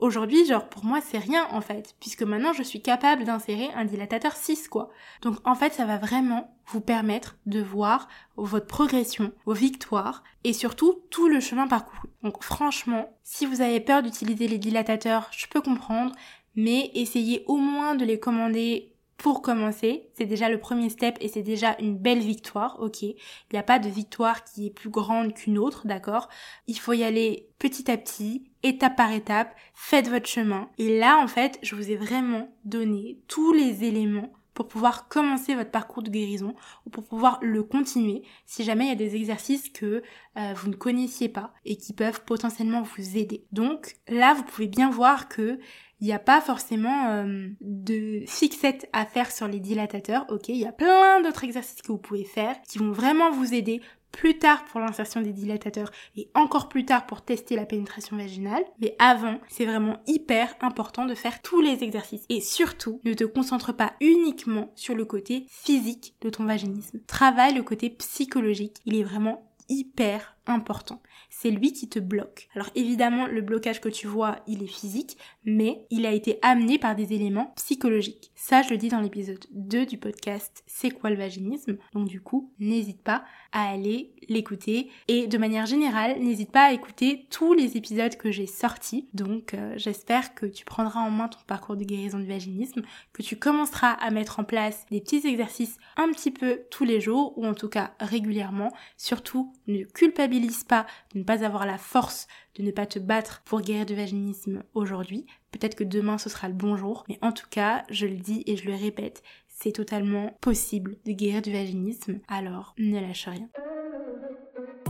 Aujourd'hui, 0.02 0.48
genre 0.48 0.68
pour 0.68 0.84
moi 0.84 1.00
c'est 1.00 1.20
rien 1.20 1.48
en 1.52 1.62
fait, 1.62 1.96
puisque 2.00 2.24
maintenant 2.24 2.54
je 2.54 2.64
suis 2.64 2.82
capable 2.82 3.24
d'insérer 3.24 3.70
un 3.76 3.86
dilatateur 3.86 4.36
6 4.36 4.68
quoi. 4.68 4.90
Donc 5.22 5.38
en 5.46 5.54
fait 5.54 5.74
ça 5.74 5.86
va 5.86 6.00
vraiment 6.00 6.58
vous 6.66 6.82
permettre 6.82 7.38
de 7.46 7.62
voir 7.62 8.08
votre 8.36 8.66
progression, 8.66 9.32
vos 9.46 9.54
victoires 9.54 10.24
et 10.44 10.54
surtout 10.54 11.04
tout 11.12 11.28
le 11.28 11.40
chemin 11.40 11.68
parcouru. 11.68 12.10
Donc 12.24 12.44
franchement, 12.44 13.16
si 13.24 13.46
vous 13.46 13.62
avez 13.62 13.80
peur 13.80 14.02
d'utiliser 14.02 14.48
les 14.48 14.58
dilatateurs, 14.58 15.28
je 15.30 15.46
peux 15.46 15.62
comprendre, 15.62 16.16
mais 16.56 16.90
essayez 16.96 17.44
au 17.46 17.58
moins 17.58 17.94
de 17.94 18.04
les 18.04 18.20
commander 18.20 18.96
pour 19.18 19.44
commencer, 19.44 20.10
c'est 20.18 20.26
déjà 20.26 20.50
le 20.50 20.60
premier 20.60 20.90
step 20.90 21.16
et 21.22 21.28
c'est 21.28 21.44
déjà 21.44 21.76
une 21.80 21.96
belle 21.96 22.22
victoire, 22.22 22.80
ok. 22.80 23.04
Il 23.04 23.16
n'y 23.54 23.60
a 23.60 23.64
pas 23.64 23.78
de 23.78 23.88
victoire 23.88 24.44
qui 24.44 24.66
est 24.66 24.72
plus 24.72 24.90
grande 24.90 25.36
qu'une 25.36 25.60
autre, 25.60 25.86
d'accord 25.86 26.28
Il 26.66 26.80
faut 26.80 26.94
y 26.94 27.04
aller 27.04 27.48
petit 27.60 27.92
à 27.92 27.98
petit, 27.98 28.51
étape 28.64 28.96
par 28.96 29.12
étape, 29.12 29.56
faites 29.74 30.10
votre 30.10 30.28
chemin. 30.28 30.70
Et 30.78 31.00
là, 31.00 31.20
en 31.20 31.28
fait, 31.28 31.60
je 31.62 31.76
vous 31.76 31.92
ai 31.92 31.96
vraiment 31.96 32.50
donné 32.66 33.20
tous 33.28 33.54
les 33.54 33.84
éléments 33.84 34.32
pour 34.54 34.68
pouvoir 34.68 35.08
commencer 35.08 35.56
votre 35.56 35.72
parcours 35.72 36.04
de 36.04 36.10
guérison 36.10 36.56
ou 36.86 36.90
pour 36.90 37.04
pouvoir 37.04 37.40
le 37.42 37.64
continuer 37.64 38.24
si 38.46 38.64
jamais 38.64 38.86
il 38.86 38.90
y 38.90 38.92
a 38.92 38.96
des 38.96 39.16
exercices 39.16 39.70
que 39.70 40.04
euh, 40.38 40.54
vous 40.56 40.70
ne 40.70 40.76
connaissiez 40.76 41.30
pas 41.30 41.54
et 41.66 41.78
qui 41.78 41.94
peuvent 41.94 42.24
potentiellement 42.26 42.82
vous 42.82 43.18
aider. 43.18 43.46
Donc 43.52 43.96
là, 44.08 44.34
vous 44.34 44.44
pouvez 44.44 44.68
bien 44.68 44.90
voir 44.90 45.30
que 45.30 45.60
il 46.02 46.08
n'y 46.08 46.14
a 46.14 46.20
pas 46.20 46.42
forcément 46.42 47.10
euh, 47.10 47.48
de 47.62 48.24
fixette 48.26 48.90
à 48.92 49.06
faire 49.06 49.32
sur 49.32 49.48
les 49.48 49.60
dilatateurs, 49.60 50.26
ok? 50.30 50.50
Il 50.50 50.58
y 50.58 50.66
a 50.66 50.72
plein 50.72 51.22
d'autres 51.22 51.44
exercices 51.44 51.84
que 51.84 51.92
vous 51.92 52.00
pouvez 52.00 52.24
faire 52.24 52.60
qui 52.68 52.80
vont 52.80 52.92
vraiment 52.92 53.30
vous 53.30 53.54
aider 53.54 53.82
plus 54.12 54.38
tard 54.38 54.66
pour 54.66 54.80
l'insertion 54.80 55.22
des 55.22 55.34
dilatateurs 55.34 55.92
et 56.16 56.30
encore 56.36 56.70
plus 56.70 56.86
tard 56.86 57.06
pour 57.06 57.22
tester 57.22 57.56
la 57.56 57.66
pénétration 57.66 58.18
vaginale. 58.18 58.64
Mais 58.80 58.96
avant, 59.00 59.40
c'est 59.48 59.66
vraiment 59.66 59.98
hyper 60.08 60.54
important 60.62 61.06
de 61.06 61.16
faire 61.16 61.42
tous 61.42 61.62
les 61.62 61.84
exercices. 61.84 62.26
Et 62.30 62.42
surtout, 62.42 63.00
ne 63.04 63.14
te 63.14 63.24
concentre 63.24 63.74
pas 63.74 63.94
uniquement 64.02 64.72
sur 64.76 64.96
le 64.96 65.06
côté 65.06 65.46
physique 65.50 66.16
de 66.22 66.30
ton 66.30 66.46
vaginisme. 66.46 67.00
Travaille 67.08 67.54
le 67.54 67.64
côté 67.64 67.90
psychologique. 67.90 68.78
Il 68.86 68.96
est 68.96 69.04
vraiment 69.04 69.48
hyper 69.70 70.36
important. 70.48 71.02
C'est 71.30 71.52
lui 71.52 71.74
qui 71.74 71.90
te 71.90 72.00
bloque. 72.00 72.50
Alors 72.56 72.70
évidemment, 72.76 73.28
le 73.28 73.42
blocage 73.42 73.82
que 73.82 73.90
tu 73.90 74.08
vois, 74.08 74.38
il 74.48 74.64
est 74.64 74.68
physique, 74.68 75.18
mais 75.46 75.86
il 75.90 76.06
a 76.06 76.12
été 76.12 76.40
amené 76.42 76.78
par 76.78 76.96
des 76.96 77.14
éléments 77.14 77.54
psychologiques. 77.56 78.32
Ça, 78.36 78.62
je 78.62 78.70
le 78.70 78.78
dis 78.78 78.90
dans 78.90 79.02
l'épisode 79.02 79.44
2 79.52 79.86
du 79.86 79.98
podcast 79.98 80.64
C'est 80.68 80.92
quoi 80.92 81.10
le 81.10 81.16
vaginisme? 81.16 81.78
Donc 81.94 82.08
du 82.08 82.22
coup, 82.22 82.54
n'hésite 82.60 83.02
pas 83.04 83.24
à 83.52 83.70
aller 83.70 84.14
l'écouter. 84.30 84.90
Et 85.08 85.28
de 85.28 85.38
manière 85.38 85.66
générale, 85.66 86.20
n'hésite 86.20 86.52
pas 86.52 86.66
à 86.66 86.74
écouter 86.74 87.28
tous 87.30 87.54
les 87.54 87.78
épisodes 87.78 88.16
que 88.16 88.32
j'ai 88.32 88.48
sortis. 88.48 89.10
Donc 89.14 89.54
euh, 89.54 89.74
j'espère 89.78 90.34
que 90.34 90.46
tu 90.46 90.66
prendras 90.66 91.02
en 91.02 91.12
main 91.12 91.28
ton 91.28 91.40
parcours 91.48 91.76
de 91.76 91.84
guérison 91.84 92.20
du 92.20 92.28
vaginisme, 92.28 92.82
que 93.14 93.22
tu 93.22 93.38
commenceras 93.38 93.92
à 93.92 94.12
mettre 94.12 94.40
en 94.40 94.44
place 94.44 94.86
des 94.90 95.02
petits 95.02 95.28
exercices 95.28 95.78
un 95.98 96.12
petit 96.12 96.32
peu 96.32 96.62
tous 96.70 96.84
les 96.84 97.02
jours, 97.02 97.38
ou 97.38 97.46
en 97.46 97.54
tout 97.54 97.70
cas 97.70 97.94
régulièrement. 98.00 98.72
Surtout, 98.98 99.54
ne 99.68 99.84
culpabilise 100.32 100.64
pas 100.64 100.86
de 101.14 101.20
ne 101.20 101.24
pas 101.24 101.44
avoir 101.44 101.66
la 101.66 101.78
force 101.78 102.28
de 102.56 102.64
ne 102.64 102.72
pas 102.72 102.86
te 102.86 103.00
battre 103.00 103.42
pour 103.46 103.62
guérir 103.62 103.86
du 103.86 103.96
vaginisme 103.96 104.64
aujourd'hui. 104.74 105.26
Peut-être 105.52 105.76
que 105.76 105.84
demain 105.84 106.18
ce 106.18 106.30
sera 106.30 106.48
le 106.48 106.54
bon 106.54 106.76
jour, 106.76 107.04
mais 107.10 107.18
en 107.22 107.32
tout 107.32 107.48
cas, 107.50 107.84
je 107.90 108.06
le 108.06 108.16
dis 108.16 108.44
et 108.46 108.56
je 108.58 108.66
le 108.66 108.76
répète, 108.76 109.24
c'est 109.48 109.74
totalement 109.74 110.36
possible 110.42 110.98
de 111.06 111.12
guérir 111.12 111.42
du 111.42 111.52
vaginisme, 111.52 112.20
alors 112.28 112.74
ne 112.78 113.00
lâche 113.00 113.28
rien. 113.28 113.50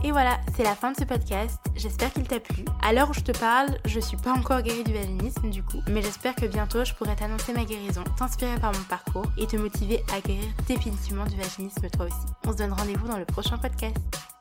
Et 0.04 0.10
voilà, 0.10 0.40
c'est 0.56 0.64
la 0.64 0.74
fin 0.74 0.90
de 0.90 0.96
ce 0.96 1.04
podcast. 1.04 1.60
J'espère 1.76 2.12
qu'il 2.12 2.26
t'a 2.26 2.40
plu. 2.40 2.64
À 2.82 2.92
l'heure 2.92 3.10
où 3.10 3.14
je 3.14 3.20
te 3.20 3.36
parle, 3.38 3.68
je 3.84 4.00
suis 4.00 4.16
pas 4.16 4.32
encore 4.32 4.62
guérie 4.62 4.82
du 4.82 4.92
vaginisme 4.92 5.48
du 5.48 5.62
coup, 5.62 5.78
mais 5.88 6.02
j'espère 6.02 6.34
que 6.34 6.46
bientôt 6.46 6.84
je 6.84 6.92
pourrai 6.94 7.14
t'annoncer 7.14 7.52
ma 7.52 7.64
guérison, 7.64 8.02
t'inspirer 8.16 8.58
par 8.60 8.72
mon 8.72 8.82
parcours 8.88 9.26
et 9.38 9.46
te 9.46 9.56
motiver 9.56 10.02
à 10.12 10.20
guérir 10.20 10.48
définitivement 10.66 11.24
du 11.24 11.36
vaginisme 11.36 11.88
toi 11.90 12.06
aussi. 12.06 12.26
On 12.44 12.52
se 12.52 12.56
donne 12.56 12.72
rendez-vous 12.72 13.06
dans 13.06 13.18
le 13.18 13.24
prochain 13.24 13.58
podcast. 13.58 14.31